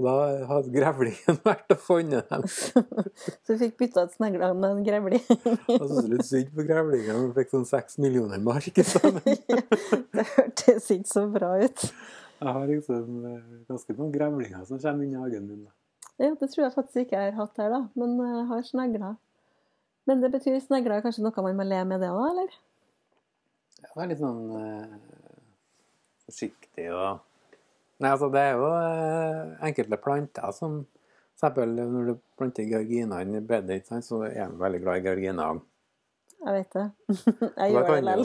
Da 0.00 0.12
hadde 0.48 0.72
grevlingen 0.72 1.40
vært 1.48 1.74
og 1.74 1.82
funnet 1.84 2.30
dem. 2.30 2.46
Så 3.44 3.50
du 3.50 3.58
fikk 3.60 3.74
bytta 3.82 4.06
ut 4.06 4.14
snegler 4.14 4.54
med 4.56 4.70
en 4.70 4.86
grevling. 4.86 5.26
Jeg 5.26 5.74
syntes 5.74 6.08
litt 6.08 6.28
synd 6.30 6.54
på 6.56 6.64
grevlingen, 6.70 7.10
han 7.18 7.34
fikk 7.36 7.52
sånn 7.52 7.66
seks 7.68 7.98
millioner 8.00 8.40
mark 8.40 8.80
i 8.80 8.86
sammen. 8.86 9.20
det 9.26 10.24
hørtes 10.38 10.88
ikke 10.94 11.10
så 11.10 11.26
bra 11.34 11.52
ut. 11.60 11.84
Jeg 12.40 12.56
har 12.56 12.64
liksom 12.70 13.26
eh, 13.28 13.44
ganske 13.68 13.98
mange 13.98 14.14
grevlinger 14.14 14.64
som 14.70 14.80
kommer 14.80 15.04
inn 15.04 15.18
i 15.18 15.20
hagen 15.20 15.50
min. 15.50 15.66
Ja, 16.20 16.34
det 16.36 16.50
tror 16.52 16.66
jeg 16.66 16.74
faktisk 16.74 17.06
ikke 17.06 17.16
jeg 17.16 17.32
har 17.32 17.38
hatt 17.38 17.60
her, 17.62 17.70
da. 17.72 17.80
Men 17.96 18.18
jeg 18.20 18.46
har 18.50 18.66
snegler. 18.68 19.16
Men 20.08 20.20
det 20.20 20.32
betyr 20.34 20.58
snegler 20.60 20.98
er 20.98 21.04
kanskje 21.04 21.24
noe 21.24 21.44
man 21.46 21.56
må 21.56 21.64
le 21.64 21.80
med 21.88 22.02
det 22.04 22.10
òg, 22.12 22.26
eller? 22.28 22.54
Ja, 23.80 23.88
det 23.94 24.02
er 24.04 24.10
litt 24.10 24.20
sånn 24.20 24.42
uh, 24.52 24.94
forsiktig 26.28 26.88
og 26.92 27.26
Nei, 28.00 28.14
altså, 28.14 28.30
det 28.32 28.40
er 28.40 28.54
jo 28.56 28.68
uh, 28.72 29.56
enkelte 29.68 29.96
planter 30.00 30.54
som 30.56 30.78
F.eks. 31.36 31.58
når 31.76 32.06
du 32.08 32.14
planter 32.40 32.68
georginene 32.68 33.40
i 33.40 33.44
bedet, 33.44 33.82
så 34.04 34.22
er 34.28 34.48
de 34.48 34.60
veldig 34.60 34.80
glad 34.80 35.00
i 35.00 35.04
georginer. 35.04 35.60
Jeg 36.40 36.56
vet 36.56 36.76
det. 36.76 36.86
Jeg 37.60 37.74
gjør 37.74 37.90
det 37.90 37.98
likevel. 38.06 38.24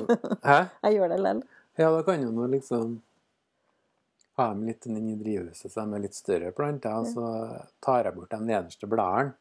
Jeg 0.83 0.95
gjør 0.95 1.11
det 1.11 1.19
likevel. 1.19 1.43
Ja, 1.75 1.89
da 1.91 2.01
kan 2.07 2.23
du 2.23 2.45
liksom 2.47 2.93
ha 4.37 4.47
de 4.53 4.67
litt 4.67 4.85
inn 4.89 5.09
i 5.09 5.15
drivhuset, 5.19 5.71
så 5.71 5.83
de 5.85 5.95
er 5.97 6.05
litt 6.05 6.17
større 6.17 6.51
planter, 6.55 6.95
og 6.99 7.07
så 7.07 7.27
tar 7.83 8.07
jeg 8.09 8.15
bort 8.17 8.33
de 8.33 8.39
nederste 8.43 8.89
bladene. 8.91 9.35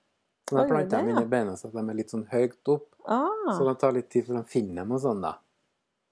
Så 0.45 0.59
da 0.59 0.65
jeg 0.65 0.71
planter 0.75 1.07
dem 1.07 1.17
ja. 1.17 1.25
beina 1.25 1.55
så 1.57 1.71
de 1.73 1.81
er 1.81 1.97
litt 1.97 2.13
sånn 2.13 2.27
høyt 2.29 2.69
opp. 2.69 2.91
Ah, 3.09 3.49
Så 3.57 3.65
det 3.65 3.79
tar 3.81 3.95
litt 3.97 4.11
tid 4.13 4.27
før 4.29 4.43
de 4.43 4.45
finner 4.49 4.83
dem 4.83 4.93
og 4.93 5.01
sånn, 5.01 5.25
da. 5.25 5.35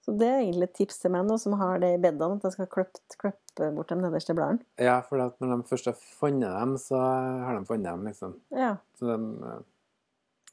så 0.05 0.13
det 0.17 0.27
er 0.29 0.39
egentlig 0.41 0.67
et 0.69 0.75
tips 0.81 0.99
til 1.01 1.13
meg 1.13 1.27
nå 1.29 1.37
som 1.41 1.55
har 1.61 1.79
det 1.81 1.91
i 1.95 1.99
bedene, 2.01 2.37
at 2.37 2.47
jeg 2.49 2.55
skal 2.57 2.69
klippe, 2.73 3.69
bort 3.77 3.93
de 3.93 3.97
nederste 4.01 4.35
bladene. 4.37 4.65
Ja, 4.81 4.99
for 5.05 5.21
når 5.21 5.53
de 5.53 5.69
først 5.69 5.89
har 5.89 5.97
funnet 6.19 6.49
dem, 6.49 6.75
så 6.81 6.97
har 6.99 7.57
de 7.57 7.69
funnet 7.69 7.87
dem, 7.91 8.07
liksom. 8.09 8.35
Ja. 8.53 8.75
Så 8.99 9.09
de, 9.09 9.61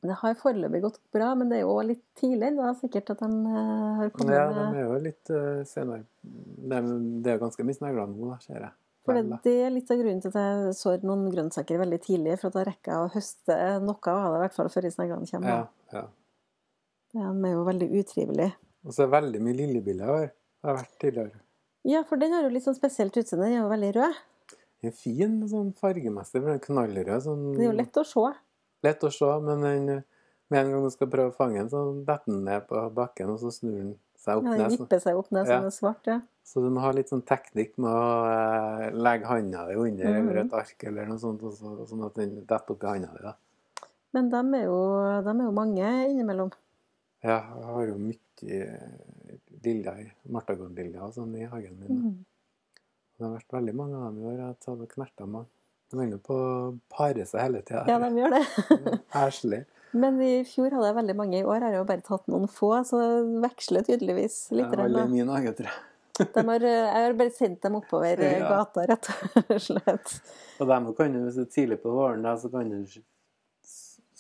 Det 0.01 0.17
har 0.17 0.37
foreløpig 0.41 0.81
gått 0.81 1.01
bra, 1.13 1.35
men 1.37 1.51
det 1.51 1.59
er 1.59 1.67
jo 1.67 1.75
litt 1.85 2.05
tidlig 2.17 2.55
Det 2.57 2.63
er 2.65 2.77
sikkert 2.79 3.11
at 3.13 3.21
de 3.21 3.29
eh, 3.51 3.89
har 3.99 4.13
kommet 4.15 4.33
ja, 4.33 4.47
de 4.57 4.63
er 4.81 4.87
jo 4.87 4.95
litt 5.05 5.33
uh, 5.35 5.59
senere. 5.69 6.07
Det 6.23 6.79
er, 6.79 6.87
det 7.21 7.35
er 7.35 7.43
ganske 7.43 7.67
mye 7.69 7.77
snegler 7.77 8.15
nå, 8.15 8.31
ser 8.41 8.63
jeg. 8.63 8.73
For 9.05 9.17
det, 9.17 9.41
det 9.45 9.55
er 9.65 9.73
litt 9.73 9.93
av 9.93 10.01
grunnen 10.01 10.23
til 10.25 10.33
at 10.33 10.41
jeg 10.41 10.73
sår 10.77 11.05
noen 11.09 11.29
grønnsaker 11.33 11.81
veldig 11.81 12.01
tidlig, 12.05 12.39
for 12.41 12.49
at 12.51 12.57
da 12.59 12.65
rekker 12.69 12.93
jeg 12.93 13.05
å 13.05 13.13
høste 13.15 13.59
noe 13.85 14.15
av 14.15 14.25
det, 14.25 14.41
i 14.41 14.43
hvert 14.45 14.57
fall 14.57 14.73
før 14.73 14.89
sneglene 14.93 15.31
kommer. 15.31 15.53
Ja, 15.53 16.01
ja. 16.01 16.03
De 17.11 17.23
er 17.27 17.55
jo 17.57 17.63
veldig 17.67 17.89
utrivelige. 17.97 18.51
Og 18.87 18.95
så 18.95 19.03
er 19.03 19.09
det 19.09 19.15
veldig 19.17 19.41
mye 19.45 19.57
lillebiller 19.57 20.13
her. 20.15 20.29
Det 20.31 20.69
har 20.69 20.77
vært 20.77 20.99
tidligere. 21.03 21.41
Ja, 21.89 22.03
for 22.09 22.21
den 22.21 22.37
har 22.37 22.45
jo 22.45 22.53
litt 22.53 22.67
sånn 22.67 22.77
spesielt 22.77 23.17
utseende. 23.17 23.49
Den 23.49 23.57
er 23.57 23.63
jo 23.65 23.73
veldig 23.73 23.91
rød. 23.97 24.21
Den 24.53 24.93
er 24.93 24.97
fin 24.97 25.35
sånn 25.49 25.73
fargemessig, 25.77 26.39
for 26.39 26.49
den 26.53 26.61
er 26.61 26.65
knallrød. 26.65 27.25
Sånn, 27.25 27.45
Det 27.57 27.65
er 27.65 27.71
jo 27.71 27.79
lett 27.81 28.01
å 28.01 28.05
se. 28.07 28.27
Lett 28.83 29.05
å 29.05 29.11
se, 29.13 29.31
men 29.45 29.61
den, 29.67 30.05
med 30.51 30.61
en 30.65 30.73
gang 30.73 30.85
du 30.85 30.91
skal 30.91 31.09
prøve 31.13 31.31
å 31.33 31.37
fange 31.37 31.59
den, 31.61 31.69
så 31.71 31.83
detter 32.05 32.33
den 32.33 32.45
ned 32.45 32.67
på 32.69 32.83
bakken, 32.97 33.31
og 33.31 33.39
så 33.43 33.51
snur 33.55 33.77
den 33.77 33.93
seg 34.21 34.37
opp 34.41 34.45
ned. 34.45 34.59
Ja, 34.61 34.69
den 34.69 34.79
vipper 34.79 35.01
seg 35.01 35.17
opp 35.17 35.31
ned 35.33 35.47
Ja. 35.47 35.59
som 35.59 35.67
er 35.67 35.71
svart. 35.77 36.07
Ja. 36.07 36.21
så 36.51 36.61
du 36.65 36.69
må 36.75 36.81
ha 36.83 36.91
litt 36.91 37.09
sånn 37.09 37.23
teknikk 37.23 37.77
med 37.79 37.91
å 37.95 38.25
eh, 38.27 38.91
legge 38.91 39.27
handa 39.27 39.67
di 39.69 39.75
under 39.79 40.05
Mhm. 40.05 40.17
eller 40.31 40.41
et 40.45 40.53
ark 40.53 40.83
eller 40.85 41.07
noe 41.07 41.19
sånt, 41.19 41.41
så, 41.41 41.87
sånn 41.87 42.05
at 42.07 42.15
den 42.15 42.41
detter 42.45 42.75
oppi 42.75 42.87
handa 42.89 43.07
di. 43.15 43.23
da. 43.23 43.35
Men 44.13 44.29
de 44.31 44.37
er, 44.59 44.65
jo, 44.65 45.23
de 45.23 45.31
er 45.31 45.45
jo 45.45 45.53
mange 45.53 45.87
innimellom. 46.11 46.51
Ja, 47.23 47.37
jeg 47.55 47.65
har 47.65 47.87
jo 47.87 47.95
mye 47.99 48.91
liljer, 49.63 50.11
martagårdliljer 50.29 51.03
og 51.05 51.15
sånn 51.15 51.37
i 51.39 51.45
hagen 51.45 51.79
min. 51.79 52.03
Mm. 52.03 52.25
Det 53.19 53.27
har 53.27 53.37
vært 53.37 53.53
veldig 53.53 53.75
mange 53.77 53.95
av 54.01 54.05
dem 54.15 54.23
i 54.23 54.27
år. 54.27 54.37
Jeg 54.39 54.57
har 54.81 54.87
knerta 54.95 55.27
mange. 55.29 55.47
De 55.91 55.99
holder 55.99 56.23
på 56.23 56.37
å 56.39 56.73
pare 56.93 57.27
seg 57.27 57.43
hele 57.43 57.61
tida. 57.67 57.85
Ja, 57.91 57.99
de 57.99 58.11
gjør 58.21 58.37
det. 58.37 58.43
Heslig. 59.17 59.65
Men 59.91 60.21
i 60.23 60.33
fjor 60.47 60.71
hadde 60.71 60.87
jeg 60.87 60.99
veldig 61.01 61.17
mange. 61.19 61.39
I 61.41 61.47
år 61.47 61.65
har 61.65 61.75
jeg 61.75 61.81
jo 61.81 61.87
bare 61.89 62.07
tatt 62.07 62.29
noen 62.31 62.51
få, 62.51 62.73
så 62.87 63.01
det 63.01 63.41
veksler 63.43 63.87
tydeligvis 63.89 64.37
litt. 64.55 64.69
Det 64.71 64.79
er 64.79 64.85
veldig 64.87 65.07
mye 65.11 65.27
min 65.27 65.55
tror 65.59 65.67
jeg. 65.67 65.79
De 66.21 66.43
har, 66.45 66.65
jeg 66.69 67.05
har 67.07 67.15
bare 67.17 67.33
sendt 67.33 67.63
dem 67.65 67.79
oppover 67.79 68.21
eh, 68.27 68.37
Ja. 68.39 68.51
gata, 68.53 68.85
rett 68.91 69.09
og 69.41 69.63
slett. 69.63 70.13
Og 70.61 70.69
dem 70.71 70.91
kan 70.95 71.17
du, 71.17 71.23
hvis 71.25 71.39
du 71.41 71.47
tidlig 71.49 71.81
på 71.83 71.95
våren, 71.95 72.23
da, 72.27 72.37
så 72.39 72.51
kan 72.53 72.71
du 72.71 72.85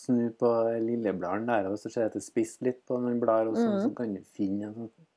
snu 0.00 0.30
på 0.40 0.50
lillebladene 0.80 1.52
der, 1.52 1.68
og 1.70 1.78
så 1.78 1.90
ser 1.90 2.06
jeg 2.06 2.12
at 2.14 2.18
det 2.18 2.24
spiser 2.24 2.70
litt 2.70 2.80
på 2.88 2.98
noen 2.98 3.20
blader, 3.20 3.52
og 3.52 3.58
så, 3.58 3.68
mm. 3.68 3.80
så 3.84 3.92
kan 3.98 4.14
du 4.16 4.22
finne, 4.36 4.72
sånn- 4.74 5.08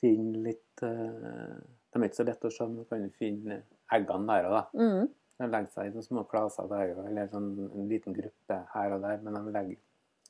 finne 0.00 0.44
litt 0.46 0.84
uh, 0.86 1.58
De 1.90 1.98
er 2.00 2.06
ikke 2.08 2.20
så 2.20 2.26
lett 2.28 2.46
å 2.46 2.52
se, 2.54 2.68
men 2.68 2.84
du 2.84 2.88
kan 2.90 3.04
finne 3.18 3.60
eggene 3.94 4.30
der 4.30 4.48
òg, 4.48 4.54
da. 4.54 4.64
Mm. 4.78 5.10
De 5.38 5.46
legger 5.50 5.70
seg 5.74 5.86
i 5.86 5.90
noen 5.94 6.06
små 6.06 6.22
klaser 6.30 6.68
der, 6.70 6.94
eller 7.08 7.26
sånn 7.32 7.48
en 7.74 7.88
liten 7.90 8.14
gruppe 8.14 8.58
her 8.74 8.92
og 8.94 9.00
der, 9.02 9.18
men 9.24 9.34
de 9.34 9.52
legger, 9.54 9.76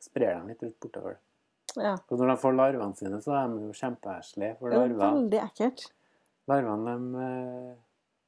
sprer 0.00 0.38
dem 0.38 0.49
litt 0.49 0.62
rundt 0.64 0.78
bortover. 0.80 1.16
Ja. 1.76 1.96
Og 2.08 2.18
når 2.20 2.30
de 2.32 2.37
får 2.40 2.54
larvene 2.56 2.96
sine, 2.96 3.18
så 3.25 3.34
er 3.37 3.49
de 3.52 3.66
jo 3.66 3.73
kjempeheslige. 3.76 4.56
For 4.58 4.70
Det 4.70 4.78
er 4.78 4.94
veldig 5.00 5.40
ekkelt. 5.42 5.87
larvene, 6.49 6.94
de, 6.94 7.25
eh, 7.25 7.75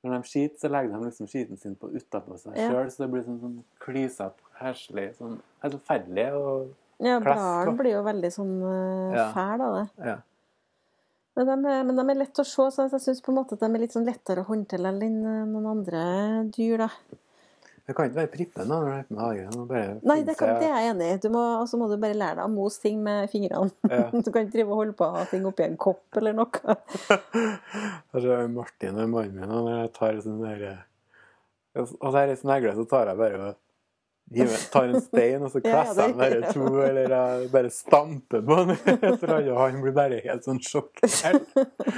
når 0.04 0.16
de 0.16 0.28
skiter, 0.28 0.58
så 0.58 0.68
legger 0.70 0.92
de 0.98 1.04
liksom 1.06 1.26
skiten 1.30 1.58
sin 1.58 1.76
på 1.76 1.88
utapå 1.92 2.38
seg 2.38 2.56
Ja. 2.56 2.68
sjøl, 2.70 2.90
så 2.90 2.96
det 3.04 3.10
blir 3.12 3.22
sånn, 3.24 3.40
sånn 3.40 3.64
klysete, 3.80 4.40
heslig 4.60 5.14
sånn 5.16 5.40
Helt 5.62 5.74
forferdelig. 5.80 6.32
Og 6.34 6.74
Ja, 6.98 7.20
Klass, 7.20 7.76
blir 7.76 7.92
jo 7.92 8.02
veldig 8.02 8.30
sånn 8.32 8.62
uh, 8.62 9.14
Ja. 9.14 9.32
fæle 9.32 9.60
av 9.60 9.74
det. 9.74 10.04
ja. 10.06 10.16
Men 11.36 11.48
de, 11.50 11.56
er, 11.68 11.84
men 11.84 11.98
de 11.98 12.04
er 12.08 12.18
lett 12.22 12.40
å 12.40 12.46
se, 12.48 12.64
så 12.72 12.86
jeg 12.88 13.02
syns 13.04 13.22
på 13.24 13.34
de 13.36 13.68
er 13.68 13.80
litt 13.82 13.92
sånn 13.92 14.08
lettere 14.08 14.40
å 14.40 14.48
håndtere 14.48 14.88
enn 14.88 15.02
eh, 15.04 15.42
noen 15.50 15.66
andre 15.74 16.02
dyr. 16.54 16.86
da. 16.86 17.20
Det 17.86 17.94
kan 17.94 18.08
ikke 18.08 18.18
være 18.18 18.30
prippen 18.32 18.66
når 18.66 18.86
du 18.86 18.88
er 18.90 19.04
med 19.12 19.20
hagen. 19.22 20.00
Nei, 20.08 20.16
det, 20.26 20.34
kan, 20.40 20.56
det 20.58 20.66
er 20.66 20.80
jeg 20.80 20.94
enig 20.94 21.10
i. 21.12 21.30
Og 21.30 21.68
så 21.70 21.78
må 21.78 21.86
du 21.86 21.94
bare 22.02 22.16
lære 22.18 22.40
deg 22.40 22.48
å 22.48 22.50
mose 22.50 22.80
ting 22.82 22.98
med 23.04 23.28
fingrene. 23.30 23.70
Ja. 23.86 24.08
Du 24.24 24.32
kan 24.32 24.42
ikke 24.42 24.56
drive 24.56 24.72
og 24.72 24.80
holde 24.80 24.96
på 24.98 25.06
å 25.06 25.20
ha 25.20 25.22
ting 25.30 25.46
oppi 25.46 25.66
en 25.68 25.76
kopp 25.78 26.18
eller 26.18 26.34
noe. 26.34 26.76
Altså, 28.16 28.40
Martin 28.50 28.98
og 28.98 29.12
mannen 29.12 29.36
min, 29.36 29.52
og 29.52 29.68
når 29.68 29.78
jeg 29.84 29.92
tar 30.00 30.18
sånn 30.24 30.40
der 30.40 30.66
Og 31.76 32.08
det 32.16 32.22
er 32.24 32.32
ei 32.32 32.40
snegle, 32.40 32.72
så 32.74 32.86
tar 32.88 33.12
jeg 33.12 33.20
bare 33.20 33.40
og 33.52 33.62
tar 34.72 34.88
en 34.90 35.00
stein, 35.00 35.42
og 35.46 35.52
så 35.52 35.60
jeg 35.64 35.94
det- 35.96 36.16
bare 36.18 36.52
to, 36.52 36.64
eller 36.82 37.12
jeg 37.14 37.50
bare 37.52 37.70
stamper 37.70 38.42
på 38.42 38.56
han. 38.58 38.70
og 39.52 39.60
han 39.60 39.80
blir 39.84 39.94
bare 39.94 40.18
helt 40.24 40.44
sånn 40.48 40.58
sjokkert. 40.60 41.52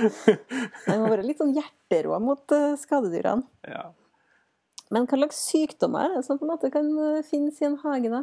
Han 0.89 1.01
må 1.03 1.09
være 1.13 1.25
litt 1.27 1.41
sånn 1.41 1.55
hjerterå 1.57 2.19
mot 2.21 2.53
eh, 2.53 2.75
skadedyrene. 2.81 3.47
Ja. 3.69 3.89
Men 4.93 5.05
hva 5.09 5.19
slags 5.21 5.41
sykdommer 5.51 6.07
er 6.09 6.15
det 6.19 6.25
som 6.27 6.39
på 6.41 6.47
en 6.47 6.53
måte 6.55 6.71
kan 6.73 6.87
eh, 7.05 7.23
finnes 7.27 7.59
i 7.63 7.67
en 7.69 7.79
hage, 7.83 8.13
da? 8.13 8.23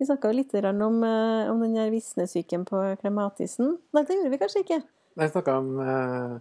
Vi 0.00 0.06
snakka 0.08 0.30
litt 0.34 0.54
om, 0.56 1.02
eh, 1.04 1.50
om 1.52 1.60
den 1.62 1.74
der 1.76 1.90
visnesyken 1.92 2.64
på 2.68 2.80
klematisen. 3.02 3.76
Nei, 3.94 4.02
det 4.08 4.16
gjorde 4.16 4.32
vi 4.32 4.40
kanskje 4.40 4.62
ikke. 4.64 4.80
Jeg 5.20 5.32
snakka 5.34 5.56
om 5.60 5.68
eh, 5.84 6.38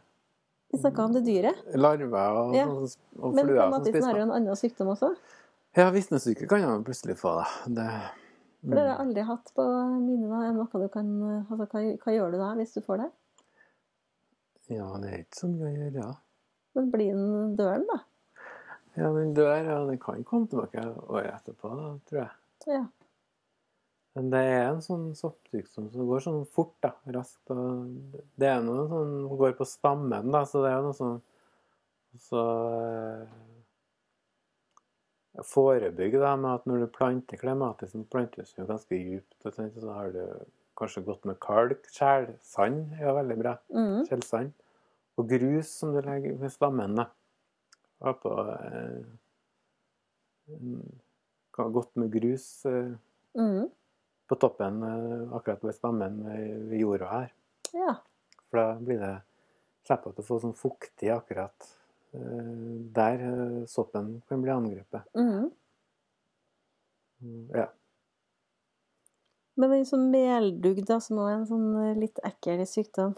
Vi 0.71 0.79
snakka 0.79 1.03
om 1.05 1.13
det 1.17 1.25
dyret. 1.27 1.60
larver 1.75 2.38
og, 2.45 2.55
Ja. 2.55 2.65
og, 2.67 2.89
fluer 3.19 3.33
Men 3.33 3.36
spiser. 3.36 3.45
Men 3.45 3.55
klematisen 3.57 4.03
har 4.07 4.17
jo 4.17 4.24
en 4.27 4.36
annen 4.39 4.55
sykdom 4.60 4.93
også. 4.95 5.12
Ja, 5.77 5.87
visnesyke 5.95 6.49
kan 6.51 6.63
jeg 6.63 6.83
plutselig 6.83 7.15
få, 7.19 7.37
da. 7.39 7.45
Det, 7.65 7.87
mm. 8.65 8.73
det 8.73 8.79
har 8.81 8.89
jeg 8.89 8.99
aldri 9.05 9.25
hatt 9.29 9.51
på 9.55 9.65
mine. 10.03 10.87
kan, 10.91 11.11
altså, 11.47 11.67
hva, 11.71 11.83
hva 12.03 12.15
gjør 12.15 12.33
du 12.33 12.39
da 12.41 12.53
hvis 12.59 12.75
du 12.75 12.81
får 12.83 13.05
det? 13.05 13.09
ja, 14.71 14.87
det 15.03 15.09
er 15.09 15.23
ikke 15.23 15.39
så 15.41 15.49
mye 15.51 15.69
å 15.69 15.75
gjøre. 15.75 16.03
ja. 16.05 16.11
Men 16.77 16.91
blir 16.91 17.17
den 17.17 17.55
døren, 17.59 17.85
da? 17.89 17.97
Ja, 18.95 19.09
den 19.15 19.33
dør, 19.35 19.69
og 19.77 19.89
den 19.89 19.99
kan 20.03 20.23
komme 20.27 20.47
tilbake 20.51 20.83
året 21.07 21.33
etterpå, 21.33 21.71
da, 21.75 21.89
tror 22.07 22.21
jeg. 22.21 22.33
Ja. 22.71 22.83
Men 24.15 24.31
det 24.33 24.41
er 24.43 24.65
en 24.65 24.81
sånn 24.83 25.05
soppsykdom 25.15 25.87
som 25.93 26.07
går 26.07 26.23
sånn 26.23 26.41
fort, 26.51 26.75
da, 26.83 26.93
raskt. 27.15 27.43
Og 27.51 28.17
det 28.39 28.49
er 28.51 28.63
noe 28.65 28.87
sånn 28.91 29.13
som 29.23 29.39
går 29.39 29.55
på 29.59 29.67
stammen, 29.67 30.31
da, 30.35 30.43
så 30.47 30.63
det 30.65 30.73
er 30.73 30.83
noe 30.87 30.97
sånn 30.97 31.19
Så 32.19 32.41
Forebygge 35.47 36.19
det 36.19 36.31
med 36.41 36.53
at 36.57 36.65
når 36.67 36.81
du 36.83 36.88
planter 36.91 37.39
klematis, 37.39 37.93
så 37.93 38.03
plantes 38.11 38.53
den 38.57 38.67
ganske 38.67 38.97
djupt. 38.97 39.38
og 39.45 39.53
sånn, 39.55 39.71
Så 39.79 39.93
har 39.93 40.11
du 40.11 40.25
kanskje 40.77 41.03
gått 41.05 41.23
med 41.25 41.39
kalk. 41.39 41.85
Skjælsand 41.88 42.97
er 43.00 43.05
jo 43.07 43.15
veldig 43.15 43.38
bra. 43.39 43.53
Mm. 43.71 44.05
Skjellsand. 44.09 44.51
Og 45.17 45.29
grus 45.29 45.69
som 45.79 45.93
du 45.93 46.01
legger 46.01 46.35
ved 46.39 46.51
stammen. 46.51 46.97
har 48.01 48.13
på 48.13 48.31
eh, 48.39 49.03
Godt 51.51 51.95
med 51.95 52.11
grus 52.11 52.65
eh, 52.65 52.91
Mm. 53.33 53.69
på 54.27 54.35
toppen 54.35 54.83
eh, 54.83 55.33
akkurat 55.35 55.63
ved 55.63 55.73
stammen 55.75 56.17
ved, 56.25 56.79
jorda 56.79 57.05
her. 57.11 57.29
Ja. 57.73 57.93
For 58.50 58.57
da 58.57 58.73
blir 58.79 59.00
det 59.00 59.21
Slipper 59.85 60.09
at 60.11 60.17
du 60.17 60.21
får 60.23 60.41
sånn 60.43 60.53
fuktig 60.57 61.09
akkurat 61.13 61.69
der 62.13 63.22
eh, 63.27 63.65
soppen 63.72 64.22
kan 64.27 64.41
bli 64.44 64.51
angrepet. 64.51 65.06
Mm. 65.15 65.51
Mm, 67.22 67.46
Ja. 67.56 67.68
Men 69.60 69.70
den 69.75 69.84
sånn 69.86 70.08
meldugg, 70.13 70.80
da, 70.88 70.98
som 71.03 71.20
også 71.20 71.30
er 71.30 71.36
en 71.36 71.46
sånn 71.50 71.68
eh, 71.84 71.98
litt 72.00 72.20
ekkel 72.25 72.63
sykdom. 72.65 73.13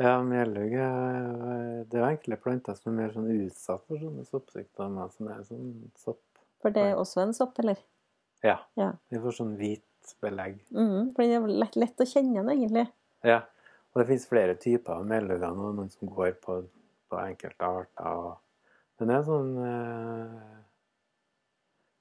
Ja, 0.00 0.16
meldugg 0.24 0.72
er- 0.72 1.84
Det 1.90 1.98
er 1.98 2.02
jo 2.04 2.08
enkelte 2.08 2.40
planter 2.42 2.74
som 2.78 2.92
er 2.92 2.96
mer 3.02 3.12
sånn 3.12 3.28
utsatt 3.46 3.84
for 3.86 3.98
sånne 3.98 4.24
soppsykdommer. 4.26 5.10
Som 5.12 5.28
er 5.28 5.42
sånn 5.44 5.90
sopp... 5.96 6.20
For 6.62 6.70
det 6.70 6.82
er 6.90 6.96
også 6.96 7.22
en 7.22 7.32
sopp, 7.36 7.58
eller? 7.58 7.78
Ja. 8.42 8.58
Ja. 8.76 8.92
De 9.10 9.18
får 9.20 9.36
sånn 9.36 9.56
hvit 9.58 9.84
belegg. 10.20 10.58
Mm. 10.72 11.12
For 11.14 11.22
den 11.22 11.36
er 11.42 11.46
lett, 11.62 11.76
lett 11.76 12.00
å 12.00 12.06
kjenne 12.08 12.32
igjen, 12.36 12.50
egentlig. 12.54 12.86
Ja. 13.24 13.42
Og 13.92 14.00
det 14.00 14.06
finnes 14.08 14.26
flere 14.30 14.54
typer 14.60 14.92
av 15.00 15.06
meldugger 15.08 15.50
og 15.50 15.74
noen 15.76 15.90
som 15.92 16.08
går 16.08 16.32
på, 16.40 16.60
på 17.10 17.20
enkelte 17.20 17.70
arter. 17.82 18.32
Men 18.98 19.10
det 19.10 19.16
er 19.18 19.28
sånn 19.28 19.52
eh... 19.66 20.58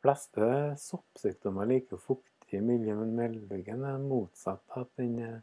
fleste 0.03 0.49
soppsykdommer 0.79 1.67
liker 1.69 1.99
fuktige 1.99 2.29
fuktig 2.49 2.63
miljø, 2.65 2.95
men 2.95 3.15
melbyggen 3.15 3.83
er 3.85 3.99
motsatt. 4.01 4.63
At 4.75 4.89
den, 4.97 5.19
eh, 5.19 5.41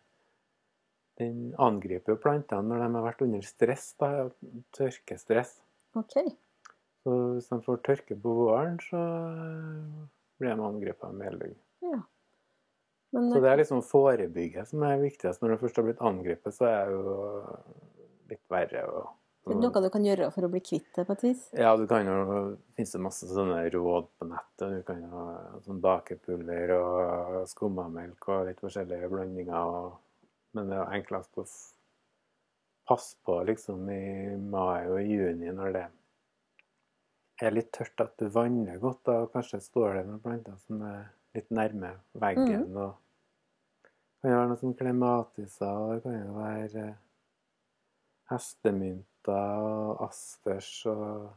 den 1.19 1.55
angriper 1.59 2.17
plantene 2.17 2.67
når 2.69 2.83
de 2.83 2.95
har 2.95 3.05
vært 3.07 3.23
under 3.23 3.43
stress, 3.43 3.95
da, 3.99 4.29
tørkestress. 4.73 5.61
OK. 5.95 6.17
Så 7.05 7.15
hvis 7.37 7.49
de 7.49 7.61
får 7.63 7.83
tørke 7.87 8.17
på 8.21 8.35
våren, 8.35 8.79
så 8.81 8.99
eh, 8.99 10.07
blir 10.39 10.57
de 10.57 10.67
angrepet 10.67 11.05
av 11.05 11.15
melbygg. 11.15 11.57
Ja. 11.83 12.03
Men 13.13 13.31
Så 13.33 13.41
det 13.41 13.51
er 13.51 13.57
liksom 13.63 13.83
forebygget 13.83 14.67
forebygge 14.67 14.67
som 14.67 14.83
er 14.83 14.99
viktigst. 14.99 15.41
Når 15.43 15.51
du 15.55 15.61
først 15.63 15.77
har 15.77 15.85
blitt 15.87 16.03
angrepet, 16.03 16.55
så 16.55 16.67
er 16.67 16.87
det 16.87 16.97
jo 16.97 17.15
litt 18.29 18.43
verre. 18.51 18.83
å- 18.91 19.15
det 19.47 19.55
er 19.55 19.61
noe 19.63 19.81
du 19.85 19.93
kan 19.95 20.03
gjøre 20.03 20.27
for 20.35 20.43
å 20.43 20.51
bli 20.51 20.59
kvitt 20.59 20.89
det 20.97 21.05
på 21.07 21.15
et 21.15 21.21
vis. 21.23 21.43
Ja, 21.55 21.77
du 21.79 21.85
kan 21.87 22.09
jo 22.09 22.15
finnes 22.75 22.97
masse 22.99 23.29
sånne 23.31 23.61
råd 23.71 24.09
på 24.19 24.27
nettet. 24.27 24.73
Du 24.75 24.81
kan 24.89 25.05
ha 25.13 25.27
sånn 25.63 25.79
bakepulver 25.85 26.73
og 26.75 27.37
skummamelk 27.53 28.27
og 28.35 28.49
litt 28.49 28.65
forskjellige 28.65 29.11
blandinger. 29.13 29.71
Og, 29.71 30.27
men 30.59 30.73
det 30.73 30.81
er 30.81 30.99
enklest 30.99 31.39
å 31.39 31.47
passe 32.91 33.15
på 33.23 33.39
liksom 33.47 33.87
i 33.95 34.35
mai 34.35 34.91
og 34.91 34.99
juni 35.07 35.55
når 35.55 35.79
det 35.79 35.87
er 37.47 37.55
litt 37.55 37.71
tørt, 37.77 38.03
at 38.03 38.19
du 38.19 38.27
vanner 38.35 38.83
godt. 38.83 39.05
Da 39.07 39.21
og 39.23 39.33
kanskje 39.37 39.63
står 39.63 40.01
det 40.01 40.07
noen 40.09 40.27
planter 40.27 40.59
som 40.67 40.83
er 40.91 41.11
litt 41.39 41.55
nærme 41.55 41.95
veggen. 42.19 42.67
og 42.75 42.99
Det 43.87 44.27
kan 44.27 44.35
jo 44.35 44.43
være 44.43 44.61
som 44.65 44.79
klematiser, 44.83 45.83
det 45.95 46.03
kan 46.03 46.19
jo 46.19 46.39
være 46.43 46.93
hestemynter 48.31 49.63
og 49.67 50.03
asters 50.07 50.71
og 50.91 51.29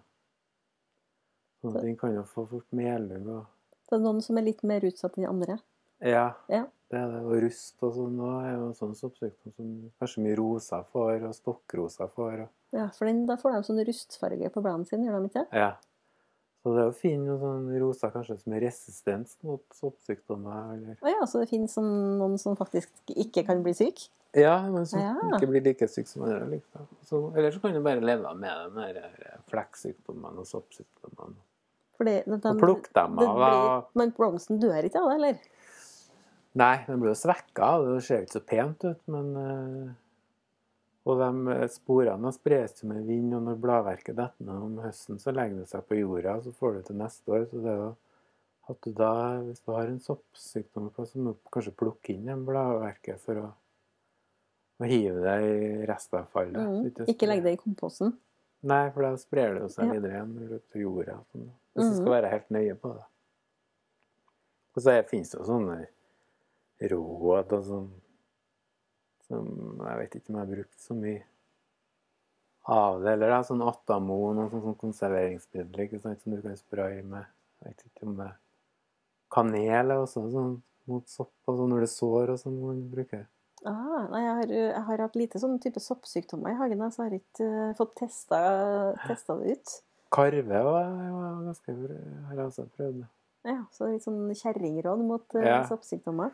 sånne 1.63 1.81
ting 1.84 1.98
kan 2.00 2.13
jo 2.15 2.24
få 2.27 2.46
fort 2.50 2.69
melung. 2.75 3.27
og 3.39 3.46
Det 3.89 3.98
er 3.98 4.03
noen 4.03 4.22
som 4.24 4.38
er 4.39 4.46
litt 4.48 4.63
mer 4.67 4.86
utsatt 4.88 5.17
enn 5.17 5.25
de 5.25 5.29
andre. 5.29 5.60
Ja, 6.01 6.36
Ja. 6.48 6.65
det 6.89 7.00
er 7.00 7.12
det. 7.12 7.24
Og 7.25 7.41
rust 7.43 7.84
og 7.84 7.93
sånn 7.98 8.15
òg 8.24 8.46
er 8.46 8.53
jo 8.55 8.67
en 8.69 8.74
sånn 8.77 8.96
soppsykdom 8.96 9.53
som 9.55 9.91
kanskje 10.00 10.24
mye 10.24 10.38
roser 10.39 10.86
får, 10.93 11.24
og 11.27 11.36
stokkroser 11.36 12.08
får. 12.15 12.41
Og, 12.46 12.50
Ja, 12.72 12.88
for 12.93 13.05
den, 13.05 13.25
da 13.25 13.36
får 13.36 13.51
de 13.55 13.63
sånn 13.67 13.86
rustfarge 13.88 14.50
på 14.53 14.62
bladene 14.62 14.86
sine, 14.88 15.05
gjør 15.10 15.22
de 15.25 15.29
ikke? 15.29 15.48
ja. 15.53 15.75
Så 16.62 16.74
det 16.75 16.81
er 16.84 16.89
å 16.91 16.93
finne 16.93 17.24
noen 17.25 17.39
sånne 17.39 17.79
roser 17.79 18.12
kanskje 18.12 18.36
som 18.41 18.53
er 18.53 18.60
resistens 18.60 19.38
mot 19.43 19.63
soppsykdommer. 19.74 20.74
Eller 20.74 20.98
Ah, 21.01 21.08
ja, 21.10 21.25
så 21.25 21.39
det 21.39 21.48
finnes 21.50 21.72
sånn, 21.74 22.17
noen 22.19 22.38
som 22.38 22.55
faktisk 22.60 22.89
ikke 23.08 23.46
kan 23.48 23.63
bli 23.63 23.72
syk? 23.74 24.10
Ja, 24.38 24.59
men 24.69 24.86
som 24.86 25.00
Ja. 25.01 25.15
ikke 25.33 25.48
blir 25.50 25.63
like 25.65 25.88
syk 25.89 26.07
som 26.07 26.24
andre. 26.27 26.45
Liksom. 26.51 26.88
Så, 27.01 27.21
eller 27.36 27.51
så 27.51 27.59
kan 27.63 27.74
du 27.74 27.81
bare 27.81 28.01
leve 28.03 28.33
med 28.38 28.75
de 28.75 28.83
der 28.93 29.07
eh, 29.25 29.39
flekksykdommene 29.50 30.43
og 30.43 30.45
soppsykdommene. 30.50 31.36
Og 32.00 32.59
plukke 32.62 32.93
dem 32.95 33.17
av. 33.19 33.36
blir, 33.36 33.88
men 34.00 34.12
blomsten 34.15 34.59
dør 34.62 34.86
ikke 34.88 35.01
av 35.01 35.09
det, 35.09 35.15
eller? 35.15 35.39
Nei, 36.59 36.75
den 36.88 37.01
blir 37.01 37.12
jo 37.12 37.17
svekka. 37.19 37.71
Det 37.86 38.03
ser 38.05 38.21
ikke 38.24 38.38
så 38.38 38.43
pent 38.45 38.86
ut, 38.86 39.01
men 39.07 39.33
eh, 39.41 39.89
Og 41.09 41.17
de 41.17 41.53
eh, 41.55 41.67
sporene 41.74 42.31
spres 42.36 42.83
jo 42.83 42.88
med 42.91 43.05
vind, 43.07 43.33
og 43.33 43.41
når 43.48 43.55
bladverket 43.63 44.15
detter 44.15 44.45
ned 44.45 44.62
om 44.62 44.77
høsten, 44.83 45.17
så 45.17 45.31
legger 45.33 45.63
det 45.63 45.69
seg 45.71 45.86
på 45.89 45.98
jorda, 45.98 46.36
og 46.38 46.43
så 46.45 46.51
får 46.53 46.74
du 46.75 46.81
til 46.83 47.00
neste 47.01 47.33
år. 47.33 47.45
Så 47.50 47.62
det 47.63 47.71
er 47.74 47.79
jo 47.81 47.89
at 48.69 48.81
du 48.86 48.91
da, 48.93 49.13
hvis 49.48 49.63
du 49.65 49.71
har 49.74 49.88
en 49.89 50.00
soppsykdom, 50.03 50.91
så 50.93 51.17
må 51.17 51.31
du 51.33 51.50
kanskje 51.51 51.74
plukke 51.74 52.13
inn 52.13 52.29
en 52.29 52.43
bladverket 52.45 53.17
for 53.24 53.41
å, 53.41 53.48
å 54.79 54.88
hive 54.88 55.21
det 55.24 55.36
i 55.43 55.86
restavfallet. 55.89 56.55
Mm. 56.59 56.86
ikke 56.89 57.07
Ikke 57.13 57.27
legg 57.27 57.43
det 57.43 57.53
i 57.57 57.62
komposten. 57.62 58.13
Nei, 58.63 58.89
for 58.91 59.03
da 59.03 59.13
sprer 59.19 59.55
det 59.59 59.69
seg 59.71 59.88
Ja. 59.88 59.93
videre 59.93 60.12
igjen 60.19 60.62
på 60.71 60.79
jorda. 60.81 61.17
og 61.19 61.25
Sånn. 61.31 61.50
Hvis 61.75 61.89
du 61.89 61.95
skal 62.01 62.12
være 62.15 62.29
helt 62.33 62.50
nøye 62.50 62.75
på 62.75 62.93
det. 62.95 63.05
Og 64.75 64.83
så 64.83 64.95
finnes 65.07 65.29
det 65.31 65.39
jo 65.39 65.45
sånne 65.45 65.88
råd 66.91 67.53
og 67.53 67.63
sånn 67.65 67.89
som 69.27 69.45
Jeg 69.86 69.98
vet 70.00 70.15
ikke 70.15 70.29
om 70.29 70.36
jeg 70.39 70.48
har 70.48 70.55
brukt 70.55 70.79
så 70.79 70.93
mye 70.98 71.24
av 72.67 73.01
det. 73.01 73.12
Eller 73.13 73.27
det 73.29 73.38
er 73.39 73.48
sånn 73.50 73.63
Atamon 73.67 74.39
og 74.43 74.51
sånn, 74.51 74.63
sånn 74.63 74.77
konserveringsmiddel 74.77 75.86
ikke 75.86 76.01
sant, 76.01 76.21
som 76.21 76.36
du 76.36 76.41
kan 76.41 76.55
spraye 76.57 77.03
med. 77.03 77.25
Jeg 77.63 77.74
vet 77.74 77.83
ikke 77.89 78.07
om 78.07 78.15
det 78.17 78.31
Kanel 79.29 79.91
er 79.91 80.00
også 80.01 80.24
sånn 80.33 80.62
mot 80.89 81.07
sopp 81.07 81.31
og 81.48 81.57
sånn 81.59 81.69
når 81.69 81.86
det 81.86 81.89
sår 81.93 82.31
og 82.33 82.39
sånn 82.41 82.55
man 82.62 82.79
bruker. 82.89 83.27
Ah, 83.67 84.07
nei, 84.11 84.23
jeg 84.23 84.35
har, 84.39 84.51
jeg 84.55 84.83
har 84.87 85.03
hatt 85.03 85.15
lite 85.19 85.39
sånn 85.41 85.57
type 85.59 85.81
soppsykdommer 85.83 86.53
i 86.53 86.59
hagen, 86.59 86.83
så 86.91 87.03
jeg 87.03 87.09
har 87.09 87.17
ikke 87.19 87.47
uh, 87.47 87.71
fått 87.77 87.95
testa, 87.99 88.39
testa 89.05 89.35
det 89.41 89.57
ut. 89.57 89.73
Karve 90.15 90.62
var, 90.65 90.93
ganske 91.45 91.75
har 91.75 92.38
jeg 92.39 92.45
også 92.45 92.67
prøvd. 92.77 93.01
Ja, 93.47 93.60
så 93.71 93.89
litt 93.91 94.03
sånn 94.03 94.23
kjerringråd 94.36 95.03
mot 95.05 95.36
uh, 95.36 95.43
Ja. 95.43 95.60
soppsykdommer. 95.67 96.31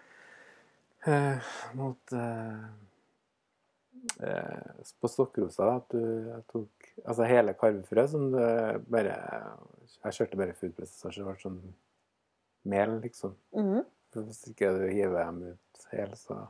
Eh, 1.06 1.38
mot 1.74 2.12
eh, 2.12 2.64
eh, 4.20 4.84
På 5.00 5.08
stokkrosa, 5.08 5.68
at 5.76 5.92
du 5.94 6.02
jeg 6.02 6.46
tok 6.50 6.88
altså 7.04 7.28
hele 7.30 7.54
karvefrø 7.54 8.06
som 8.10 8.32
du 8.34 8.40
bare 8.90 9.18
Jeg 10.00 10.18
kjørte 10.18 10.40
bare 10.40 10.56
foodprosessor, 10.58 11.14
det 11.14 11.28
ble 11.28 11.36
sånn 11.44 11.60
mel, 12.66 12.98
liksom. 13.04 13.36
Mm 13.54 13.68
-hmm. 13.70 13.86
Hvis 14.16 14.48
ikke 14.50 14.72
du 14.74 14.88
hiver 14.88 15.26
dem 15.26 15.44
ut 15.44 15.86
hele, 15.92 16.16
så 16.16 16.48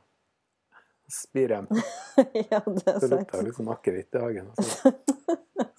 spyr 1.12 1.54
de. 1.54 1.82
ja, 2.52 2.62
det 2.66 2.88
er 2.88 3.00
Så 3.00 3.08
Det 3.08 3.20
lukta 3.20 3.42
liksom 3.46 3.70
akevitt 3.74 4.16
i 4.16 4.24
hagen. 4.24 4.52
Så, 4.58 4.92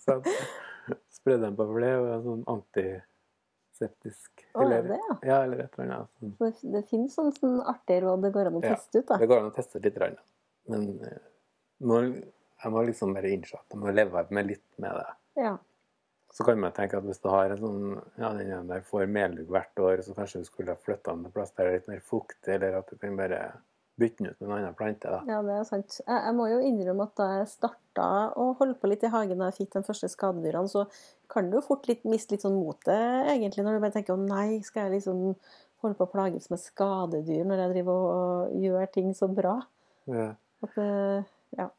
Så 0.05 0.19
jeg 0.23 0.99
spredde 1.11 1.43
den 1.49 1.57
på 1.59 1.67
for 1.67 1.83
det 1.83 1.91
er 1.91 2.21
sånn 2.23 2.45
antiseptisk. 2.53 4.45
Å, 4.55 4.61
er 4.61 4.65
Eller, 4.67 4.91
det, 4.93 4.99
ja. 5.03 5.17
ja, 5.27 5.39
eller 5.49 5.65
et 5.65 5.79
eller 5.79 5.95
annet. 5.97 6.13
Sånn. 6.21 6.35
Så 6.39 6.51
det, 6.51 6.73
det 6.77 6.83
finnes 6.91 7.17
sånn, 7.19 7.33
sånn 7.35 7.59
artig 7.75 8.01
råd 8.05 8.27
det 8.27 8.33
går 8.37 8.51
an 8.51 8.59
å 8.61 8.63
Ja, 8.63 8.77
teste 8.77 9.03
ut, 9.03 9.09
da. 9.09 9.19
Det 9.23 9.31
går 9.31 9.43
an 9.43 9.51
å 9.51 9.55
teste 9.57 9.83
litt, 9.83 9.99
rann, 10.03 10.19
men 10.71 10.91
eh, 11.07 11.23
jeg 11.77 12.73
må 12.73 12.83
liksom 12.87 13.15
bare 13.17 13.31
innse 13.35 13.59
at 13.59 13.75
jeg 13.75 13.81
må 13.83 13.93
leve 13.93 14.23
med 14.35 14.49
litt 14.49 14.65
med 14.83 14.95
det. 14.97 15.17
Ja. 15.43 15.57
Så 16.33 16.45
kan 16.45 16.59
man 16.61 16.75
tenke 16.77 16.99
at 16.99 17.07
hvis 17.07 17.21
du 17.23 17.29
har 17.33 17.53
en 17.53 17.61
sånn 17.61 17.83
ja, 18.19 18.33
den 18.37 18.49
ene 18.51 18.65
der 18.69 18.83
får 18.85 19.07
meldugg 19.09 19.51
hvert 19.53 19.81
år, 19.81 20.03
så 20.05 20.15
kanskje 20.17 20.43
du 20.43 20.49
skulle 20.49 20.75
ha 20.75 20.81
flytta 20.81 21.15
den 21.15 21.27
til 21.27 21.35
plass 21.37 21.55
der 21.55 21.69
det 21.69 21.73
er 21.73 21.79
litt 21.79 21.91
mer 21.93 22.03
fuktig, 22.05 22.57
eller 22.57 22.79
at 22.81 22.91
du 22.91 22.99
kan 23.01 23.17
bare 23.19 23.41
bytte 23.97 24.23
den 24.23 24.31
ut 24.31 24.41
med 24.41 24.49
en 24.49 24.57
annen 24.59 24.77
plante. 24.77 25.11
da. 25.11 25.21
Ja, 25.29 25.43
det 25.45 25.55
er 25.57 25.69
sant. 25.69 25.99
Jeg, 26.03 26.17
jeg 26.29 26.37
må 26.37 26.49
jo 26.51 26.59
innrømme 26.65 27.07
at 27.09 27.15
da 27.19 27.29
jeg 27.39 27.51
starta 27.53 28.09
å 28.37 28.51
holde 28.59 28.77
på 28.81 28.91
litt 28.91 29.07
i 29.07 29.13
hagen 29.13 29.41
da 29.41 29.51
jeg 29.51 29.63
fikk 29.63 29.77
de 29.79 29.85
første 29.87 30.11
skadedyrene, 30.13 30.69
så 30.73 30.85
kan 31.33 31.49
du 31.49 31.57
jo 31.59 31.65
fort 31.65 31.89
litt, 31.89 32.05
miste 32.09 32.37
litt 32.37 32.45
sånn 32.45 32.59
motet, 32.59 33.31
egentlig, 33.33 33.65
når 33.65 33.79
du 33.79 33.87
bare 33.87 33.97
tenker 33.97 34.17
å 34.17 34.21
nei, 34.21 34.61
skal 34.67 34.87
jeg 34.87 34.99
liksom 34.99 35.23
holde 35.85 35.97
på 35.99 36.07
å 36.07 36.13
plages 36.13 36.51
med 36.53 36.61
skadedyr 36.63 37.49
når 37.49 37.65
jeg 37.65 37.75
driver 37.75 37.97
og, 37.97 38.13
og 38.53 38.63
gjør 38.67 38.93
ting 38.93 39.11
så 39.17 39.29
bra? 39.33 39.59
Ja. 40.11 40.31
At 40.65 40.79
det, 40.79 40.93
ja. 41.57 41.71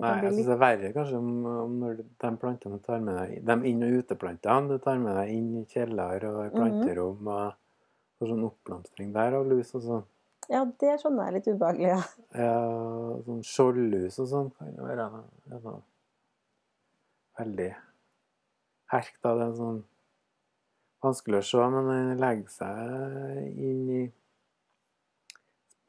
Nei, 0.00 0.12
jeg 0.24 0.32
syns 0.32 0.46
det 0.48 0.54
er 0.54 0.60
verre 0.62 0.90
kanskje 0.94 1.18
om, 1.20 1.32
om 1.44 1.72
når 1.82 1.98
de 2.00 2.30
plantene 2.40 2.78
du 2.78 2.84
tar 2.84 3.02
med 3.04 3.18
deg 3.18 3.42
De 3.44 3.56
inn- 3.68 3.84
og 3.84 3.98
uteplantene 4.00 4.72
du 4.72 4.80
tar 4.80 5.00
med 5.02 5.12
deg 5.18 5.32
inn 5.34 5.50
i 5.60 5.66
kjeller 5.68 6.24
og 6.30 6.38
i 6.46 6.52
planterom 6.54 7.28
og 7.28 7.58
får 8.16 8.32
sånn 8.32 8.46
oppblomstring 8.48 9.12
der 9.12 9.36
av 9.36 9.48
lus 9.48 9.74
og 9.76 9.84
sånn. 9.84 10.06
Ja, 10.50 10.64
det 10.80 10.96
skjønner 10.98 11.22
jeg 11.24 11.30
er 11.30 11.36
litt 11.36 11.48
ubehagelig, 11.52 11.90
ja. 11.92 12.00
Ja, 12.34 12.54
sånn 13.26 13.42
skjoldlus 13.46 14.16
og 14.18 14.26
sånn 14.32 14.48
kan 14.56 14.72
jo 14.74 14.86
være 14.88 15.04
noe, 15.12 15.76
veldig 17.38 17.68
herk, 18.90 19.12
da. 19.22 19.34
Det 19.38 19.44
er 19.46 19.54
sånn 19.60 19.78
vanskelig 21.06 21.38
å 21.38 21.46
se, 21.46 21.68
men 21.76 21.90
den 21.92 22.18
legger 22.24 22.50
seg 22.56 23.60
inn 23.68 23.84
i 24.00 24.00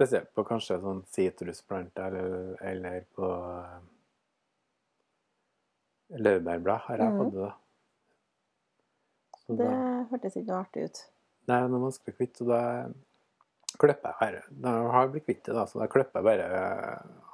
Spesielt 0.01 0.31
på 0.33 0.41
kanskje 0.47 0.79
sånn 0.81 1.03
sitrusplanter 1.13 2.15
eller, 2.17 2.53
eller 2.65 3.03
på 3.13 3.27
eh, 3.29 3.81
laurbærblad 6.17 6.79
har 6.87 6.97
jeg 7.03 7.11
Mhm. 7.11 7.17
fått 7.19 7.33
det. 7.33 7.41
da. 7.41 7.51
Så 9.45 9.57
Det 9.57 9.67
da- 9.67 10.07
hørtes 10.09 10.35
ikke 10.37 10.47
noe 10.47 10.63
artig 10.63 10.83
ut. 10.85 10.97
Nei, 11.47 11.59
det 11.61 11.73
er 11.75 11.85
vanskelig 11.85 12.13
å 12.13 12.17
kvitte, 12.17 12.37
så 12.41 12.47
da 12.47 12.61
klipper 13.79 14.15
her. 14.19 14.41
Da 14.49 14.71
har 14.91 15.05
jeg 15.05 15.11
blitt 15.13 15.25
kvitt 15.25 15.43
det, 15.45 15.53
da, 15.55 15.65
så 15.69 15.79
da 15.79 15.87
klipper 15.91 16.19
jeg 16.19 16.27
bare 16.27 16.47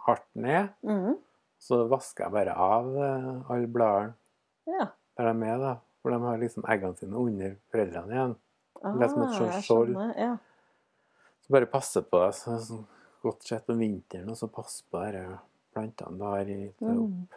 hardt 0.07 0.27
ned. 0.35 0.69
Mm. 0.83 1.15
Så 1.59 1.79
vasker 1.89 2.25
jeg 2.27 2.33
bare 2.35 2.53
av 2.53 2.91
eh, 2.97 3.29
alle 3.53 3.67
bladene 3.67 4.13
Ja. 4.67 4.89
der 5.17 5.31
de 5.33 5.47
er, 5.49 5.57
da. 5.57 5.71
For 6.03 6.11
de 6.13 6.19
har 6.21 6.37
liksom 6.37 6.63
eggene 6.69 6.95
sine 6.99 7.17
under 7.17 7.55
foreldrene 7.73 8.13
igjen. 8.13 8.35
Ah, 8.83 8.93
Det 8.93 9.03
er 9.07 9.09
som 9.09 9.23
et 9.25 9.33
sånt 9.35 9.53
jeg 9.55 9.63
skjold. 9.65 9.95
Ja. 10.17 10.37
Så 11.41 11.53
bare 11.55 11.65
passe 11.71 12.01
på 12.05 12.21
det. 12.25 12.33
Så, 12.37 12.59
så 12.67 12.77
godt 13.23 13.43
sett 13.43 13.69
om 13.73 13.79
vinteren, 13.81 14.29
og 14.29 14.37
så 14.37 14.47
passe 14.51 14.83
på 14.91 15.01
disse 15.07 15.39
plantene 15.73 16.17
du 16.19 16.23
har 16.27 16.51
i 16.53 16.59
opp. 16.69 16.83
Mm. 16.85 17.27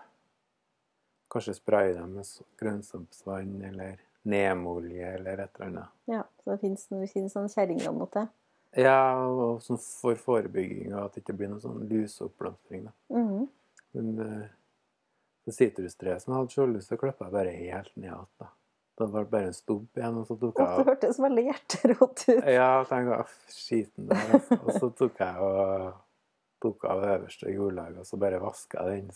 Kanskje 1.30 1.54
spraye 1.54 1.94
dem 1.94 2.12
med 2.18 2.26
grønnsaksvann 2.58 3.60
eller 3.70 4.00
nemolje 4.26 5.14
eller 5.14 5.38
et 5.46 5.56
eller 5.56 5.66
annet. 5.70 5.92
ja. 6.10 6.22
Så 6.44 6.50
det 6.50 6.60
finnes, 6.60 7.32
sånn 7.32 7.48
kjerringråd 7.48 7.96
mot 7.96 8.12
det. 8.12 8.26
Ja, 8.76 9.26
og 9.26 9.60
sånn 9.62 9.78
for 9.82 10.14
forebygging 10.14 10.92
av 10.94 11.04
at 11.08 11.14
det 11.14 11.24
ikke 11.24 11.36
blir 11.36 11.48
noen 11.48 11.60
sånn 11.64 11.88
luseoppblomstring. 11.90 12.88
Mm 13.10 13.26
Mhm. 13.26 13.48
Men 13.92 14.16
det 14.16 15.54
sitrustreet 15.56 16.22
som 16.22 16.34
hadde 16.36 16.52
sjøllyst 16.54 16.88
til 16.88 16.98
å 16.98 17.00
klippe, 17.00 17.24
jeg 17.26 17.32
bare 17.34 17.50
helt 17.56 17.96
ned 17.96 18.04
igjen. 18.10 18.26
da. 18.38 18.46
Det 19.00 19.08
var 19.10 19.24
bare 19.24 19.46
en 19.48 19.52
stubb 19.56 19.86
igjen, 19.96 20.18
og 20.20 20.26
så 20.28 20.36
tok 20.38 20.58
jeg 20.60 20.66
Å, 20.68 20.76
det 20.76 20.86
hørtes 20.86 21.18
veldig 21.18 21.44
hjerterått 21.48 22.24
ut. 22.28 22.44
Ja, 22.44 22.84
jeg, 22.84 23.08
«Aff, 23.16 23.34
skiten 23.48 24.06
der. 24.10 24.16
altså». 24.36 24.58
Og 24.60 24.72
så 24.76 24.90
tok 24.94 25.18
jeg 25.18 25.36
og 25.40 25.94
tok 26.60 26.84
av 26.84 27.02
øverste 27.02 27.54
jordlaget, 27.54 27.98
og 27.98 28.06
så 28.06 28.18
bare 28.20 28.38
vaska 28.40 28.84
den 28.90 29.10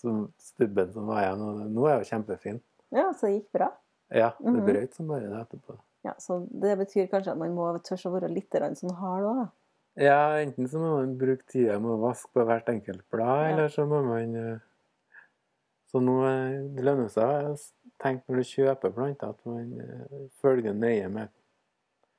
som- 0.00 0.32
stubben 0.38 0.92
som 0.94 1.06
var 1.06 1.22
igjen. 1.24 1.42
Og 1.42 1.70
nå 1.74 1.88
er 1.90 1.98
det 1.98 2.06
jo 2.06 2.16
kjempefin. 2.16 2.60
Ja, 2.92 3.10
så 3.12 3.26
det 3.26 3.42
gikk 3.42 3.50
bra. 3.52 3.72
Ja, 4.10 4.30
det 4.38 4.52
Mhm. 4.54 4.66
brøt 4.66 4.94
som 4.94 5.08
bare 5.08 5.28
det 5.28 5.42
etterpå. 5.48 5.76
Ja, 6.04 6.12
så 6.20 6.42
Det 6.50 6.76
betyr 6.78 7.06
kanskje 7.08 7.32
at 7.32 7.38
man 7.40 7.54
må 7.56 7.70
tørre 7.82 8.10
å 8.10 8.14
være 8.18 8.28
litt 8.32 8.52
sånn 8.52 8.94
hard 9.00 9.24
òg, 9.24 9.36
da. 9.44 9.46
Ja, 9.96 10.36
enten 10.42 10.66
så 10.68 10.78
må 10.82 10.96
man 10.98 11.16
bruke 11.18 11.46
tida 11.46 11.78
med 11.78 11.90
å 11.94 12.00
vaske 12.02 12.28
på 12.34 12.44
hvert 12.44 12.68
enkelt 12.68 13.04
blad, 13.10 13.44
Ja. 13.44 13.52
eller 13.54 13.68
så 13.68 13.86
må 13.86 14.02
man 14.04 14.34
eh, 14.36 14.58
Så 15.92 16.00
nå 16.02 16.16
eh, 16.26 16.60
det 16.74 16.82
lønner 16.84 17.08
seg 17.08 17.22
å 17.52 17.54
tenke 18.02 18.24
når 18.28 18.36
du 18.42 18.48
kjøper 18.50 18.92
planter, 18.96 19.28
at 19.30 19.44
man 19.46 19.80
eh, 19.80 20.28
følger 20.42 20.74
nøye 20.74 21.08
med. 21.08 21.28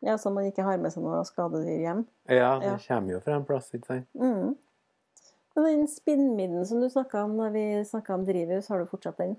Ja, 0.01 0.15
Så 0.17 0.31
man 0.31 0.45
ikke 0.45 0.63
har 0.63 0.77
med 0.77 0.93
seg 0.93 1.03
noe 1.03 1.23
skadedyr 1.27 1.81
hjem. 1.83 2.05
Ja, 2.29 2.57
det 2.59 2.65
Ja. 2.71 2.77
kommer 2.87 3.11
jo 3.11 3.19
fra 3.19 3.35
en 3.35 3.45
plass, 3.45 3.71
ikke 3.73 3.85
sant? 3.87 4.07
Mm. 4.15 4.55
Men 5.55 5.63
den 5.65 5.87
spinnmidden 5.87 6.65
som 6.65 6.79
du 6.81 6.87
snakka 6.89 7.23
om 7.25 7.37
da 7.37 7.49
vi 7.49 7.83
snakka 7.83 8.13
om 8.13 8.25
drivhus, 8.25 8.67
har 8.69 8.79
du 8.79 8.85
fortsatt 8.85 9.17
den? 9.17 9.35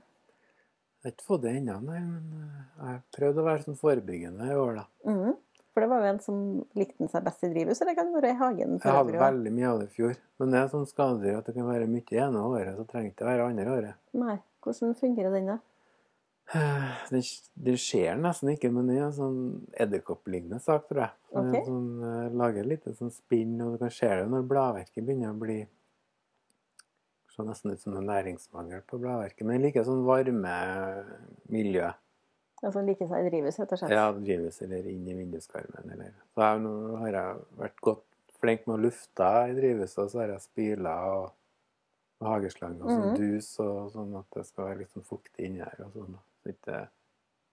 Jeg 1.02 1.11
har 1.11 1.14
ikke 1.14 1.26
fått 1.28 1.42
det 1.44 1.52
ennå, 1.61 1.76
nei, 1.87 2.00
men 2.02 2.38
eh, 2.40 2.62
jeg 2.76 2.87
har 2.88 3.02
prøvd 3.14 3.42
å 3.42 3.44
være 3.46 3.66
sånn 3.66 3.78
forebyggende 3.78 4.48
i 4.50 4.56
år, 4.59 4.80
da. 4.80 4.87
Mm. 5.06 5.37
For 5.76 5.85
det 5.85 5.90
var 5.92 6.02
jo 6.02 6.09
en 6.09 6.18
som 6.24 6.37
likte 6.78 7.02
den 7.02 7.11
seg 7.12 7.24
best 7.26 7.44
i 7.44 7.50
drivhus, 7.52 7.82
eller 7.85 7.96
kan 7.98 8.09
det 8.09 8.16
være 8.16 8.32
i 8.32 8.38
hagen? 8.40 8.78
Jeg 8.80 8.96
hadde 8.96 9.20
veldig 9.20 9.52
mye 9.52 9.68
av 9.68 9.82
det 9.82 9.90
i 9.90 9.92
fjor. 9.92 10.14
Men 10.40 10.54
det 10.54 10.61
er 10.62 10.70
sånn 10.72 10.88
skadedyr 10.88 11.37
at 11.37 11.50
det 11.50 11.54
kan 11.59 11.68
være 11.68 11.88
mye 11.92 12.20
ene 12.24 12.44
året, 12.48 12.78
så 12.78 12.87
trenger 12.88 13.11
det 13.11 13.14
ikke 13.14 13.28
være 13.28 13.48
andre 13.50 13.74
året. 13.74 13.98
Nei. 14.16 14.37
Hvordan 14.66 14.96
fungerer 14.98 15.37
den, 15.37 15.50
da? 15.52 15.59
Den, 17.11 17.22
den 17.66 17.78
skjer 17.78 18.18
nesten 18.18 18.52
ikke, 18.52 18.70
men 18.70 18.88
det 18.88 18.96
er 18.96 19.04
en 19.09 19.14
sånn 19.14 19.38
edderkopplignende 19.82 20.61
sak, 20.62 20.88
tror 20.88 21.04
jeg. 21.04 21.14
Den 21.35 21.50
er 21.50 21.59
Ok. 21.61 21.68
Sånn, 21.68 21.87
eh, 22.09 22.37
lager 22.40 22.68
litt 22.70 22.88
sånn 22.98 23.12
spinn, 23.14 23.56
og 23.62 23.74
du 23.74 23.80
kan 23.82 23.92
se 23.94 24.09
det 24.09 24.26
når 24.30 24.46
bladverket 24.48 25.04
begynner 25.04 25.35
å 25.35 25.40
bli 25.42 25.59
Så 27.37 27.44
nesten 27.44 27.72
ut 27.75 27.81
som 27.83 27.96
en 27.99 28.07
næringsmangel 28.09 28.81
på 28.88 28.99
bladverket. 29.03 29.44
Men 29.44 29.59
jeg 29.59 29.66
liker 29.68 29.85
sånn 29.85 30.05
varme 30.07 30.55
miljø. 31.53 31.90
Altså 32.64 32.81
like 32.87 33.05
seg 33.05 33.27
i 33.27 33.29
drivhuset, 33.29 33.61
rett 33.66 33.72
og 33.77 33.81
slett? 33.83 33.92
Ja, 33.92 34.07
drivhus 34.16 34.62
eller 34.64 34.87
inn 34.88 35.09
i 35.12 35.14
vinduskarmen 35.18 35.90
eller 35.92 36.14
Så 36.33 36.40
jeg, 36.46 36.62
nå 36.64 36.72
har 37.03 37.11
jeg 37.18 37.42
vært 37.61 37.83
godt 37.85 38.05
flink 38.40 38.64
med 38.66 38.79
å 38.79 38.83
lufte 38.87 39.29
i 39.51 39.55
drivhuset, 39.59 39.99
og 40.07 40.11
så 40.12 40.22
har 40.22 40.33
jeg 40.33 40.40
spyla 40.46 40.94
og, 41.12 41.27
og 42.22 42.31
hageslange 42.33 42.81
og 42.81 42.88
sånn 42.90 43.11
Mhm. 43.11 43.16
dus, 43.20 43.51
og 43.61 43.92
sånn 43.92 44.16
at 44.18 44.31
det 44.35 44.46
skal 44.49 44.64
være 44.70 44.79
litt 44.79 44.92
sånn 44.96 45.05
fuktig 45.05 45.44
inni 45.51 45.61
her 45.61 45.85
og 45.85 45.92
sånn. 45.92 46.16
Så 46.42 46.53
ikke 46.55 46.81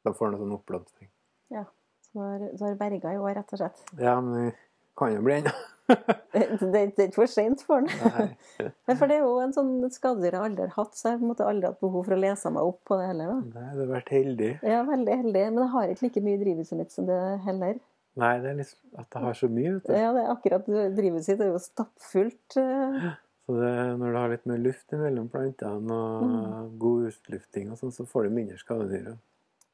de 0.06 0.14
får 0.14 0.32
noe 0.32 0.40
sånn 0.40 0.56
oppblomstring. 0.58 1.10
Så 1.52 1.66
du 2.14 2.20
har, 2.20 2.40
har 2.70 2.76
berga 2.80 3.14
i 3.14 3.18
år, 3.18 3.36
rett 3.36 3.54
og 3.54 3.60
slett? 3.60 3.84
Ja, 4.00 4.20
men 4.22 4.34
det 4.52 4.56
kan 4.96 5.14
jo 5.16 5.22
bli 5.22 5.34
ennå. 5.42 5.52
Det, 5.88 6.80
er 6.80 6.88
ikke 6.88 7.12
for 7.18 7.30
seint 7.30 7.62
for 7.68 7.84
den. 7.84 8.34
Men 8.88 8.98
for 9.00 9.10
det 9.12 9.18
er 9.18 9.24
jo 9.26 9.34
en 9.44 9.54
sånn 9.56 9.72
skadedyr 9.94 10.38
jeg 10.38 10.46
aldri 10.48 10.66
har 10.68 10.76
hatt, 10.78 10.94
så 10.98 11.12
jeg 11.12 11.20
har 11.22 11.50
aldri 11.50 11.70
hatt 11.70 11.82
behov 11.84 12.06
for 12.08 12.16
å 12.16 12.20
lese 12.22 12.52
meg 12.56 12.70
opp 12.72 12.80
på 12.88 12.98
det 13.00 13.10
heller. 13.12 13.34
da. 13.34 13.40
Nei, 13.60 13.74
du 13.76 13.82
har 13.84 13.92
vært 13.98 14.14
heldig. 14.16 14.52
Er 14.64 14.86
veldig 14.88 15.18
heldig, 15.24 15.44
men 15.54 15.62
jeg 15.66 15.74
har 15.76 15.92
ikke 15.94 16.08
like 16.08 16.24
mye 16.30 16.40
drivhuset 16.44 16.80
mitt 16.80 16.96
som 16.96 17.10
det 17.10 17.20
heller. 17.48 17.82
Nei, 18.22 18.32
det 18.44 18.50
er 18.52 18.58
litt 18.62 18.74
at 19.02 19.08
det 19.10 19.22
har 19.26 19.38
så 19.38 19.50
mye, 19.50 19.76
vet 19.76 19.88
du. 19.90 19.94
Ja, 19.98 20.10
det 20.14 20.24
er 20.24 20.32
akkurat 20.36 20.68
Drivhuset 20.98 21.26
sitt 21.32 21.40
er 21.42 21.50
jo 21.50 21.62
stappfullt. 21.62 22.58
eh, 22.62 23.08
Så 23.44 23.56
det, 23.60 23.72
når 24.00 24.14
du 24.14 24.18
har 24.22 24.30
litt 24.32 24.46
mer 24.48 24.60
luft 24.62 24.94
mellom 24.96 25.28
plantene 25.34 25.92
og 25.92 26.22
Mm. 26.30 26.78
god 26.80 27.08
utlufting 27.10 27.72
og 27.74 27.78
sånn, 27.82 27.92
så 27.92 28.06
får 28.08 28.30
du 28.30 28.36
mindre 28.38 28.58
skadedyr. 28.62 29.18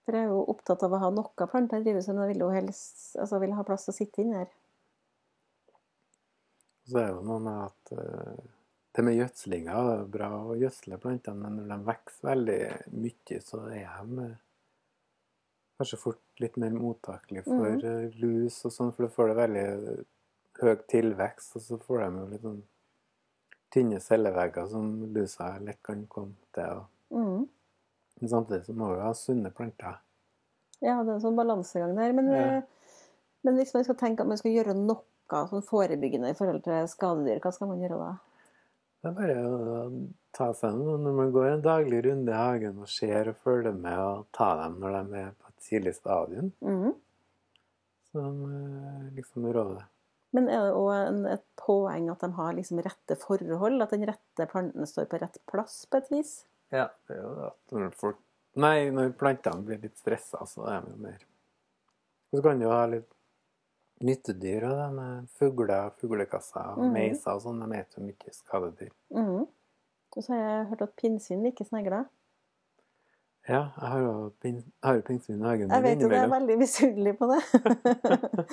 For 0.06 0.16
jeg 0.18 0.26
er 0.26 0.32
jo 0.32 0.40
opptatt 0.50 0.82
av 0.88 0.96
å 0.96 1.00
ha 1.04 1.10
noe 1.14 1.48
planter 1.52 1.78
i 1.78 1.84
drivhuset, 1.86 2.16
men 2.16 2.24
jeg 2.26 2.34
vil 2.34 2.48
jo 2.48 2.50
helst 2.56 3.16
altså, 3.20 3.40
vil 3.44 3.54
ha 3.54 3.64
plass 3.68 3.86
til 3.86 3.94
å 3.94 3.98
sitte 4.00 4.24
inne 4.24 4.40
her. 4.42 4.48
Og 6.90 6.94
så 6.94 7.02
er 7.04 7.12
det 7.12 7.18
jo 7.20 7.26
noe 7.28 7.42
med 7.46 7.58
at 7.68 7.92
uh, 7.94 8.46
det 8.98 9.04
med 9.06 9.14
gjødslinga 9.20 9.74
det 9.86 9.92
er 9.94 10.08
bra 10.16 10.30
å 10.42 10.56
gjødsle 10.58 10.98
plantene, 10.98 11.44
men 11.44 11.60
når 11.60 11.68
de 11.70 11.86
vokser 11.86 12.26
veldig 12.26 12.62
mye, 12.98 13.42
så 13.46 13.60
er 13.70 13.92
de 14.08 14.24
eh, 14.24 14.40
kanskje 15.78 16.00
fort 16.02 16.42
litt 16.42 16.58
mer 16.58 16.74
mottakelige 16.74 17.46
for 17.46 17.68
mm. 17.68 17.86
eh, 17.92 18.18
lus 18.24 18.58
og 18.66 18.74
sånn, 18.74 18.90
for 18.96 19.06
du 19.06 19.14
får 19.14 19.30
det 19.30 19.38
veldig 19.38 19.68
høy 20.64 20.74
tilvekst, 20.90 21.60
og 21.60 21.66
så 21.68 21.80
får 21.84 22.02
de 22.02 22.10
jo 22.10 22.26
litt 22.34 22.48
sånn 22.48 22.60
tynne 23.70 24.02
cellevegger 24.02 24.68
som 24.74 24.90
lusa 25.14 25.52
lett 25.62 25.84
kan 25.86 26.02
komme 26.10 26.50
til. 26.58 26.82
Mm. 27.14 27.46
men 28.20 28.30
samtidig 28.30 28.66
så 28.66 28.74
må 28.78 28.90
vi 28.96 29.06
ha 29.06 29.14
sunne 29.18 29.54
planter. 29.54 30.02
Ja, 30.82 30.98
det 31.04 31.14
er 31.14 31.16
en 31.20 31.24
sånn 31.24 31.38
balansegang 31.38 31.94
der. 31.94 32.18
Men, 32.18 32.34
Ja. 32.34 32.50
Men 33.46 33.60
hvis 33.60 33.74
man 33.76 33.86
skal 33.86 33.98
tenke 34.00 34.24
at 34.24 34.30
man 34.30 34.40
skal 34.40 34.54
gjøre 34.56 34.76
noe 34.78 35.04
sånn 35.30 35.66
forebyggende 35.66 36.32
i 36.34 36.38
forhold 36.38 36.64
til 36.66 36.88
skadedyr, 36.90 37.42
hva 37.44 37.52
skal 37.54 37.70
man 37.72 37.84
gjøre 37.84 38.00
da? 38.00 38.10
Det 39.00 39.12
er 39.12 39.16
bare 39.16 39.36
å 39.48 39.84
ta 40.36 40.50
seg 40.58 40.76
en 40.76 41.04
når 41.06 41.14
man 41.22 41.30
går 41.36 41.52
en 41.54 41.64
daglig 41.64 42.02
runde 42.10 42.34
i 42.34 42.40
hagen 42.40 42.82
og 42.84 42.90
ser 42.92 43.32
og 43.32 43.38
følger 43.46 43.78
med, 43.78 44.00
og 44.00 44.26
ta 44.36 44.50
dem 44.64 44.76
når 44.82 44.98
de 44.98 45.22
er 45.22 45.38
på 45.38 45.54
et 45.54 45.70
tidlig 45.70 45.96
stadium. 45.96 46.52
Mhm. 46.66 46.98
Som 48.10 48.38
eh, 48.50 49.08
liksom 49.16 49.46
rådet. 49.54 49.86
Men 50.34 50.50
er 50.50 50.66
det 50.66 50.78
òg 50.78 51.28
et 51.30 51.46
poeng 51.58 52.10
at 52.12 52.24
de 52.26 52.30
har 52.38 52.56
liksom 52.58 52.82
rette 52.86 53.18
forhold? 53.22 53.82
At 53.86 53.94
den 53.94 54.06
rette 54.10 54.48
planten 54.50 54.90
står 54.90 55.08
på 55.10 55.22
rett 55.22 55.38
plass 55.50 55.84
på 55.90 56.02
et 56.02 56.10
vis? 56.14 56.34
Ja, 56.74 56.90
det 57.08 57.16
er 57.16 57.22
jo 57.24 57.36
at 57.52 57.78
når 57.78 57.94
folk 57.98 58.26
Nei, 58.60 58.90
når 58.92 59.12
plantene 59.16 59.62
blir 59.64 59.78
litt 59.78 60.00
stressa, 60.02 60.42
så 60.50 60.66
er 60.68 60.82
de 60.82 60.96
jo 60.96 61.04
mer 61.04 61.20
så 62.32 62.42
kan 62.42 62.60
du 62.60 62.68
ha 62.70 62.84
litt 62.90 63.10
nyttedyr 64.06 64.64
og 64.70 64.76
denne 64.78 64.92
med 64.96 65.28
fugler, 65.40 65.90
fuglekasser, 66.00 66.76
Mhm. 66.78 66.94
meiser 66.94 67.32
og 67.34 67.42
sånn. 67.42 67.60
De 67.60 67.68
spiser 67.84 68.00
jo 68.00 68.06
mye 68.06 68.34
skadedyr. 68.34 68.92
Mhm. 69.12 69.48
Og 70.18 70.24
så 70.24 70.34
har 70.34 70.40
jeg 70.40 70.68
hørt 70.70 70.82
at 70.82 70.96
pinnsvin 70.96 71.44
liker 71.44 71.66
snegler. 71.66 72.06
Ja, 73.50 73.72
jeg 73.82 73.90
har 73.90 74.00
jo 74.00 74.32
pin, 74.42 74.64
pinnsvin 75.02 75.42
i 75.42 75.48
hagen 75.48 75.70
Jeg 75.70 75.84
vet 75.84 76.02
jo 76.02 76.10
det 76.10 76.18
er 76.18 76.28
veldig 76.30 76.58
misunnelig 76.58 77.18
på 77.18 77.26
det. 77.30 77.42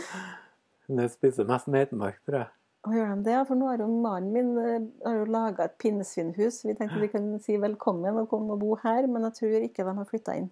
Det 0.88 1.10
spiser 1.10 1.44
mest 1.48 1.66
meitemark, 1.66 2.20
tror 2.24 2.38
jeg. 2.38 2.46
Og 2.86 2.92
gjør 2.94 3.08
de 3.16 3.24
det? 3.26 3.38
For 3.48 3.58
nå 3.58 3.66
har 3.66 3.78
jo 3.82 3.88
mannen 3.90 4.32
min 4.32 4.58
eh, 4.62 4.84
har 5.04 5.16
jo 5.18 5.24
laga 5.34 5.64
et 5.64 5.74
pinnsvinhus. 5.82 6.60
Vi 6.64 6.74
tenkte 6.78 7.00
vi 7.02 7.08
kunne 7.10 7.40
si 7.42 7.56
velkommen 7.58 8.20
og 8.20 8.28
komme 8.30 8.52
og 8.54 8.60
bo 8.60 8.76
her, 8.84 9.08
men 9.10 9.22
jeg 9.26 9.34
tror 9.40 9.56
ikke 9.66 9.84
de 9.88 9.94
har 9.98 10.04
flytta 10.06 10.36
inn. 10.38 10.50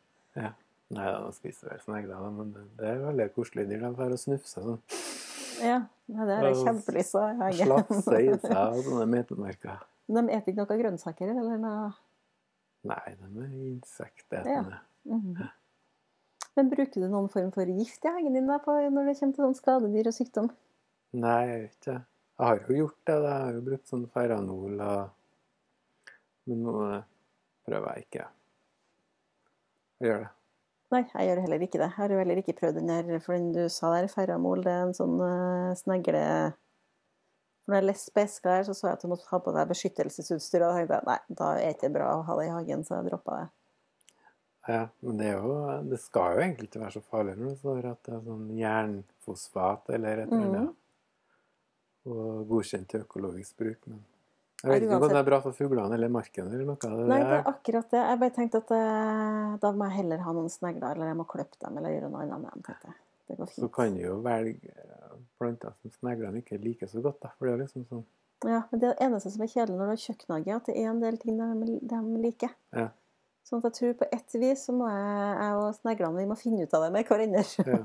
Nei, 0.95 1.09
de 1.11 1.33
spiser 1.35 1.73
vel 1.73 1.81
snegler, 1.83 2.15
da, 2.21 2.31
men 2.31 2.53
det 2.79 2.87
er 2.91 3.03
veldig 3.03 3.27
koselige 3.35 3.73
dyr. 3.73 3.83
De 3.83 3.91
får 3.99 4.15
snufse 4.23 4.63
sånn. 4.63 4.79
Ja, 5.65 5.81
nei, 6.11 6.27
det 6.29 6.37
har 6.39 6.49
jeg 6.49 6.61
kjempelyst 6.61 7.15
til. 7.17 7.37
hage. 7.41 7.67
Slafse 7.67 8.21
i 8.21 8.31
seg 8.43 8.63
og 8.63 8.81
sånne 8.87 9.07
metemerker. 9.11 9.83
De 10.07 10.21
spiser 10.21 10.51
ikke 10.53 10.61
noe 10.61 10.81
grønnsaker 10.83 11.31
eller 11.33 11.61
noe 11.63 11.93
Nei, 12.85 13.15
de 13.17 13.29
er 13.41 13.53
insektetende. 13.71 14.81
Mhm. 15.09 15.47
Men 16.55 16.69
bruker 16.71 17.01
du 17.03 17.09
noen 17.11 17.31
form 17.33 17.49
for 17.55 17.67
gift 17.67 18.05
i 18.05 18.11
hagen 18.13 18.37
din 18.37 18.47
da, 18.47 18.61
på, 18.63 18.75
når 18.93 19.09
det 19.09 19.15
kommer 19.19 19.35
til 19.35 19.47
sånn 19.47 19.57
skadedyr 19.59 20.11
og 20.11 20.15
sykdom? 20.15 20.51
Nei, 21.17 21.41
jeg 21.49 21.63
vet 21.63 21.79
ikke. 21.79 21.97
Jeg 22.35 22.47
har 22.47 22.61
jo 22.61 22.77
gjort 22.77 23.01
det. 23.09 23.17
da. 23.25 23.33
Jeg 23.33 23.47
har 23.47 23.57
jo 23.57 23.65
brukt 23.71 23.91
sånn 23.91 24.07
Ferranol 24.15 24.81
og 24.85 25.11
Men 26.45 26.61
nå 26.61 26.73
eh, 26.93 27.05
prøver 27.65 27.95
jeg 27.95 28.05
ikke 28.05 28.25
å 28.29 30.05
gjøre 30.05 30.25
det. 30.27 30.33
Nei, 30.95 31.03
jeg 31.11 31.27
gjør 31.27 31.41
heller 31.43 31.63
ikke 31.65 31.79
det. 31.81 31.89
Jeg 31.89 31.97
har 31.97 32.13
jo 32.13 32.19
heller 32.21 32.39
ikke 32.39 32.55
prøvd 32.59 32.77
den 32.79 32.93
der, 32.93 33.17
for 33.25 33.35
den 33.35 33.49
du 33.55 33.65
sa 33.73 33.91
der, 33.97 34.07
ferramol, 34.13 34.63
det 34.63 34.71
er 34.71 34.85
en 34.89 34.95
sånn 34.97 35.17
uh, 35.19 35.73
snegle... 35.81 36.21
Når 37.65 37.79
jeg 37.79 37.87
leste 37.89 38.13
på 38.13 38.21
eska 38.21 38.59
der, 38.59 38.65
så 38.67 38.75
så 38.77 38.91
jeg 38.91 38.99
at 38.99 39.03
du 39.03 39.09
måtte 39.09 39.25
ha 39.31 39.39
på 39.41 39.53
deg 39.57 39.71
beskyttelsesutstyr, 39.71 40.61
og 40.61 40.67
da 40.69 40.73
tenkte 40.77 40.99
jeg 40.99 41.09
nei, 41.09 41.17
da 41.39 41.47
er 41.55 41.63
det 41.63 41.71
ikke 41.79 41.95
bra 41.95 42.11
å 42.19 42.25
ha 42.29 42.37
det 42.37 42.45
i 42.45 42.53
hagen, 42.53 42.83
så 42.85 42.99
jeg 42.99 43.07
droppa 43.09 43.39
det. 43.39 43.47
Ja, 44.69 44.83
men 45.05 45.21
det, 45.21 45.31
er 45.31 45.41
jo, 45.41 45.55
det 45.89 46.01
skal 46.01 46.37
jo 46.37 46.43
egentlig 46.45 46.69
ikke 46.69 46.83
være 46.83 46.95
så 46.95 47.03
farlig 47.09 47.35
når 47.37 47.51
det 47.51 47.59
står 47.63 47.89
at 47.89 48.07
det 48.07 48.13
er 48.17 48.23
sånn 48.29 48.45
jernfosfat 48.57 49.91
eller 49.97 50.23
et 50.23 50.33
eller 50.33 50.47
annet. 50.51 50.77
Og 52.09 52.45
godkjent 52.49 52.89
til 52.93 53.05
økologisk 53.05 53.61
bruk. 53.61 53.81
Men 53.89 54.05
jeg 54.63 54.71
vet 54.71 54.85
ikke 54.87 54.97
om 54.97 55.05
det 55.11 55.19
er 55.19 55.27
bra 55.27 55.39
for 55.45 55.57
fuglene 55.57 55.97
eller 55.97 56.13
marken 56.13 56.47
eller 56.49 56.69
noe. 56.69 56.79
Det 56.81 57.09
Nei, 57.11 57.21
det 57.21 57.39
er, 57.39 57.49
akkurat 57.51 57.91
det. 57.93 58.03
Jeg 58.09 58.21
bare 58.23 58.35
tenkte 58.39 58.61
at 58.63 58.71
uh, 58.73 59.57
da 59.61 59.73
må 59.77 59.89
jeg 59.91 59.99
heller 59.99 60.23
ha 60.25 60.35
noen 60.37 60.53
snegler, 60.53 60.95
eller 60.95 61.11
jeg 61.11 61.19
må 61.19 61.27
klippe 61.29 61.59
dem, 61.61 61.81
eller 61.81 61.93
gjøre 61.93 62.11
noe 62.13 62.23
annet 62.25 62.45
med 62.45 62.55
dem, 62.55 62.63
tenkte 62.69 62.93
jeg. 62.93 63.01
Det 63.29 63.39
går 63.41 63.47
så 63.53 63.69
kan 63.73 63.95
du 63.97 64.03
jo 64.03 64.19
velge 64.25 64.69
eh, 64.69 65.13
planter 65.41 65.73
som 65.81 65.93
sneglene 65.95 66.43
ikke 66.43 66.59
liker 66.61 66.89
så 66.91 67.01
godt. 67.05 67.23
Da. 67.23 67.31
For 67.39 67.49
det 67.49 67.55
er 67.55 67.63
liksom 67.65 67.87
sånn 67.89 68.05
Ja, 68.45 68.61
men 68.69 68.83
det 68.83 68.91
eneste 69.01 69.33
som 69.33 69.45
er 69.45 69.49
kjedelig 69.53 69.79
når 69.79 69.87
du 69.87 69.93
har 69.95 70.03
kjøkkenhage, 70.03 70.59
at 70.59 70.67
det 70.69 70.75
er 70.77 70.91
en 70.91 71.01
del 71.01 71.17
ting 71.23 71.35
de, 71.41 71.79
de 71.89 72.01
liker. 72.21 72.53
Ja. 72.77 72.89
Sånn 73.45 73.61
at 73.61 73.67
jeg 73.69 73.77
tror 73.79 73.95
på 74.01 74.07
ett 74.17 74.31
vis 74.41 74.61
så 74.69 74.73
må 74.77 74.89
jeg, 74.89 75.33
jeg 75.41 75.53
og 75.61 75.77
sneglene 75.77 76.21
vi 76.21 76.29
må 76.29 76.37
finne 76.41 76.65
ut 76.65 76.77
av 76.77 76.85
det 76.85 76.93
med 76.93 77.05
hverandre. 77.09 77.45
Ja. 77.69 77.79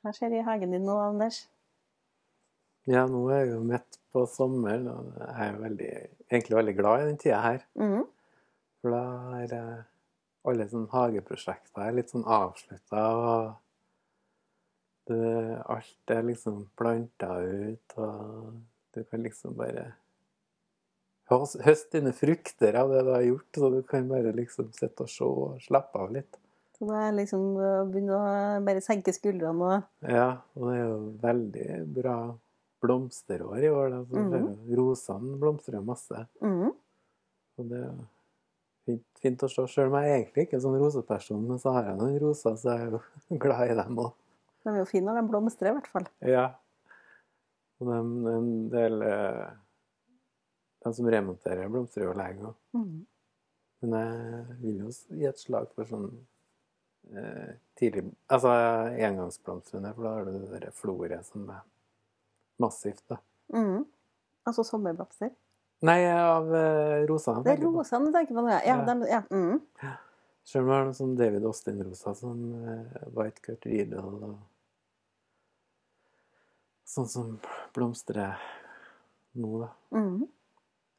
Hva 0.00 0.10
skjer 0.16 0.32
i 0.36 0.44
hagen 0.44 0.72
din 0.72 0.86
nå, 0.88 0.96
Anders? 0.96 1.38
Ja, 2.88 3.04
nå 3.06 3.26
er 3.28 3.44
jeg 3.44 3.52
jo 3.52 3.60
midt 3.68 3.98
på 4.14 4.24
sommeren, 4.30 4.88
og 4.88 5.12
jeg 5.20 5.46
er 5.46 5.58
veldig, 5.60 5.90
egentlig 6.30 6.56
veldig 6.56 6.76
glad 6.78 7.02
i 7.02 7.08
den 7.10 7.18
tida 7.20 7.40
her. 7.44 7.64
Mm. 7.78 8.04
For 8.80 8.94
da 8.96 9.02
er 9.42 9.54
alle 10.48 10.66
sånne 10.70 10.88
hageprosjekter 10.94 11.84
er 11.84 11.96
litt 11.98 12.12
sånn 12.12 12.24
avslutta, 12.24 13.04
og 13.20 13.50
det, 15.10 15.60
alt 15.74 16.14
er 16.14 16.28
liksom 16.28 16.62
planta 16.78 17.34
ut, 17.42 17.96
og 18.00 18.54
du 18.94 19.02
kan 19.04 19.24
liksom 19.26 19.56
bare 19.58 19.90
høste 21.30 21.98
dine 21.98 22.12
frukter 22.16 22.74
av 22.80 22.90
det 22.90 23.04
du 23.06 23.12
har 23.14 23.26
gjort, 23.26 23.50
så 23.54 23.70
du 23.70 23.82
kan 23.86 24.08
bare 24.10 24.32
liksom 24.34 24.72
sitte 24.74 25.06
og 25.06 25.12
se 25.12 25.26
og 25.26 25.60
slappe 25.62 26.00
av 26.00 26.14
litt. 26.16 26.38
Så 26.78 26.88
da 26.88 27.04
er 27.06 27.18
liksom 27.18 27.42
å 27.60 27.72
begynne 27.90 28.16
å 28.16 28.60
bare 28.64 28.82
senke 28.82 29.12
skuldrene 29.12 29.66
og 29.68 30.08
Ja, 30.08 30.40
og 30.56 30.70
det 30.70 30.76
er 30.78 30.86
jo 30.86 31.00
veldig 31.20 31.68
bra 32.00 32.16
blomsterår 32.82 33.64
i 33.64 33.70
år. 33.70 33.90
Da. 33.90 34.00
Så 34.10 34.22
Mhm. 34.24 34.76
Rosene 34.78 35.36
blomstrer 35.40 35.74
jo 35.80 35.82
masse. 35.86 36.26
mm, 36.40 36.72
Og 37.58 37.68
det 37.68 37.80
er 37.84 37.94
fint, 38.86 39.04
fint 39.20 39.42
å 39.42 39.48
se. 39.50 39.66
Selv 39.68 39.92
om 39.92 40.00
jeg 40.02 40.24
egentlig 40.24 40.46
ikke 40.46 40.56
er 40.56 40.64
sånn 40.64 40.78
roseperson, 40.80 41.42
men 41.48 41.58
så 41.58 41.72
har 41.72 41.84
jeg 41.90 41.98
noen 41.98 42.18
roser, 42.22 42.56
så 42.56 42.76
jeg 42.76 42.86
er 42.86 42.90
jo 42.90 43.00
glad 43.44 43.70
i 43.70 43.74
dem 43.82 43.96
òg. 43.98 44.12
De 44.64 44.70
er 44.70 44.78
jo 44.78 44.84
fine 44.88 45.04
når 45.08 45.20
de 45.22 45.28
blomstrer, 45.28 45.70
i 45.70 45.74
hvert 45.78 45.86
fall. 45.92 46.06
Ja. 46.20 46.46
Og 47.80 47.86
de, 47.88 47.98
en 48.34 48.68
del 48.72 49.02
eh, 49.02 49.50
De 50.84 50.92
som 50.96 51.06
remonterer, 51.12 51.68
blomstrer 51.68 52.04
jo 52.08 52.12
lenge 52.16 52.46
òg. 52.48 52.54
Mm. 52.74 53.06
Men 53.82 53.92
jeg 53.96 54.56
vil 54.60 54.78
jo 54.82 54.90
gi 55.16 55.26
et 55.28 55.38
slag 55.40 55.68
for 55.74 55.84
sånn 55.88 56.10
eh, 57.16 57.54
tidlig 57.76 58.04
Altså 58.28 58.48
engangsblomstrene, 59.00 59.94
for 59.94 60.02
da 60.04 60.14
har 60.14 60.24
du 60.24 60.32
det 60.38 60.50
derre 60.54 60.72
floret 60.76 61.24
som 61.28 61.48
er 61.52 61.60
massivt, 62.62 63.02
da. 63.10 63.20
Mm. 63.54 63.84
Altså 64.48 64.64
sommerblomster. 64.66 65.32
Nei, 65.86 65.98
av 66.12 66.48
uh, 66.52 67.00
rosene. 67.08 67.42
Det 67.46 67.54
er 67.56 67.62
rosa, 67.64 67.96
rosene 67.96 68.10
du 68.10 68.16
tenker 68.18 68.36
på 68.36 68.44
nå, 68.44 68.52
ja. 68.52 68.60
ja, 68.68 68.78
Ja. 68.84 68.96
ja. 69.08 69.20
Mm. 69.32 69.98
Selv 70.50 70.66
om 70.66 70.70
det 70.70 70.76
er 70.76 70.86
noen 70.88 70.96
sånn 70.98 71.16
David 71.16 71.46
Austin-rosa, 71.48 72.14
sånn 72.18 72.44
uh, 72.66 73.02
White 73.16 73.44
Curt 73.44 73.68
Riedel 73.68 74.00
og 74.00 74.38
Sånn 76.90 77.06
som 77.06 77.26
blomstrer 77.70 78.40
nå, 79.38 79.50
da. 79.62 79.68
Mm. 79.94 80.24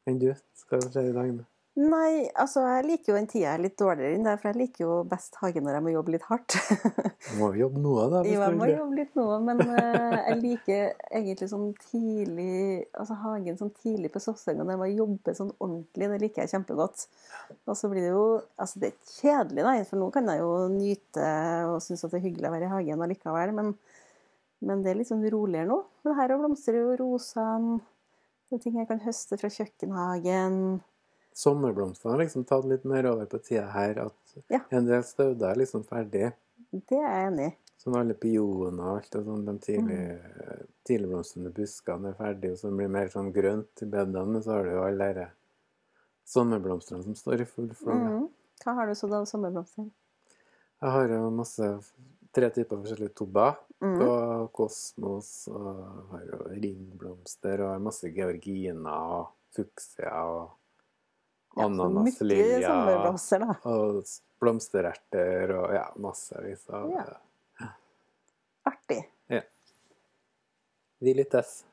Enn 0.07 0.21
du? 0.21 0.29
Skal 0.55 0.79
du 0.79 0.87
se 0.93 1.03
i 1.03 1.11
dag? 1.11 1.41
Nei, 1.79 2.27
altså 2.35 2.65
jeg 2.65 2.83
liker 2.83 3.13
jo 3.13 3.15
den 3.15 3.29
tida 3.31 3.51
litt 3.55 3.77
dårligere 3.79 4.17
enn 4.17 4.25
det, 4.27 4.33
for 4.41 4.49
jeg 4.49 4.57
liker 4.59 4.83
jo 4.83 4.95
best 5.07 5.37
hage 5.39 5.61
når 5.63 5.77
jeg 5.77 5.83
må 5.85 5.93
jobbe 5.93 6.13
litt 6.17 6.25
hardt. 6.27 6.57
Du 7.21 7.37
må 7.37 7.51
jo 7.53 7.61
jobbe 7.61 7.79
noe, 7.79 8.07
da. 8.11 8.23
Jo, 8.27 8.41
jeg 8.41 8.57
må 8.57 8.67
jobbe 8.67 8.97
litt 8.97 9.13
noe, 9.15 9.37
men 9.45 9.61
uh, 9.63 10.17
jeg 10.17 10.35
liker 10.41 10.87
egentlig 11.13 11.47
sånn 11.51 11.67
tidlig 11.85 12.81
Altså 12.97 13.15
hagen 13.21 13.59
sånn 13.59 13.71
tidlig 13.77 14.09
på 14.11 14.19
sesongen 14.23 14.65
når 14.65 14.73
jeg 14.73 14.81
må 14.81 14.89
jobbe 14.89 15.35
sånn 15.37 15.53
ordentlig. 15.53 16.09
Det 16.11 16.19
liker 16.25 16.43
jeg 16.43 16.53
kjempegodt. 16.57 17.05
Og 17.69 17.77
så 17.77 17.91
blir 17.93 18.07
det 18.07 18.11
jo 18.11 18.25
Altså, 18.57 18.81
det 18.81 18.91
er 18.91 19.15
kjedelig, 19.21 19.63
da, 19.69 19.77
for 19.87 20.01
nå 20.01 20.11
kan 20.11 20.27
jeg 20.33 20.43
jo 20.43 20.51
nyte 20.73 21.31
og 21.69 21.79
synes 21.85 22.03
at 22.03 22.11
det 22.11 22.19
er 22.19 22.27
hyggelig 22.27 22.51
å 22.51 22.55
være 22.57 22.67
i 22.67 22.73
hagen 22.73 23.07
allikevel, 23.07 23.55
men, 23.61 23.73
men 24.65 24.83
det 24.83 24.91
er 24.91 24.99
litt 24.99 25.13
sånn 25.13 25.23
roligere 25.23 25.69
nå. 25.71 25.79
Men 26.03 26.19
her 26.19 26.35
blomstrer 26.35 26.81
jo 26.81 26.99
rosene. 27.05 27.79
Det 28.49 28.59
er 28.59 28.65
ting 28.65 28.81
jeg 28.81 28.89
kan 28.89 29.05
høste 29.05 29.39
fra 29.39 29.47
kjøkkenhagen. 29.53 30.81
Sommerblomstene 31.33 32.11
har 32.11 32.19
liksom 32.25 32.43
tatt 32.45 32.65
litt 32.67 32.83
mer 32.85 33.05
over 33.11 33.25
på 33.25 33.39
tida 33.43 33.69
her. 33.71 33.99
At 34.07 34.43
Ja. 34.49 34.59
en 34.71 34.85
del 34.85 35.03
stauder 35.03 35.51
er 35.51 35.55
liksom 35.55 35.83
ferdig. 35.85 36.33
Det 36.71 36.97
er 36.97 37.07
jeg 37.07 37.31
enig 37.31 37.47
i. 37.51 37.55
Sånn 37.81 37.95
alle 37.97 38.13
pioner 38.13 38.83
og 38.83 38.97
alt 38.97 39.09
det 39.11 39.25
sånn, 39.25 39.45
de 39.45 39.53
tidlig, 39.57 39.97
Mm. 40.21 40.67
tidligblomstrende 40.85 41.51
buskene 41.53 42.09
er 42.09 42.13
ferdige, 42.13 42.51
og 42.51 42.57
så 42.57 42.69
blir 42.75 42.85
det 42.87 42.91
mer 42.91 43.07
sånn 43.07 43.33
grønt 43.33 43.81
i 43.81 43.85
bedene. 43.85 44.25
Men 44.27 44.41
så 44.43 44.51
har 44.51 44.63
du 44.63 44.69
jo 44.71 44.83
alle 44.83 45.13
de 45.13 45.27
sommerblomstene 46.25 47.03
som 47.03 47.15
står 47.15 47.41
i 47.41 47.45
full 47.45 47.69
flom. 47.69 48.03
Mm. 48.05 48.29
Hva 48.63 48.75
har 48.75 48.87
du 48.87 48.93
så 48.93 49.11
av 49.13 49.25
sommerblomster? 49.25 49.89
Jeg 50.81 50.91
har 50.91 51.07
jo 51.07 51.29
masse 51.31 51.83
tre 52.33 52.49
typer 52.49 52.77
forskjellige 52.83 53.15
tobber. 53.15 53.57
Mm. 53.81 53.99
Og 54.05 54.51
kosmos, 54.53 55.47
og 55.49 56.11
har 56.11 56.21
jo 56.29 56.37
ringblomster, 56.53 57.59
og 57.61 57.71
har 57.73 57.79
masse 57.79 58.03
georginer 58.13 58.85
og 58.87 59.29
fuksia 59.55 60.11
og 60.13 60.51
Ananas, 61.55 62.21
ja, 62.21 62.25
lilja 62.25 62.75
og 63.67 64.03
blomstererter 64.39 65.51
og 65.57 65.73
ja, 65.75 65.85
massevis 66.01 66.63
av 66.71 66.89
ja. 66.93 67.05
Artig. 68.71 69.01
Ja. 69.27 69.41
Vi 71.01 71.13
lyttes. 71.17 71.63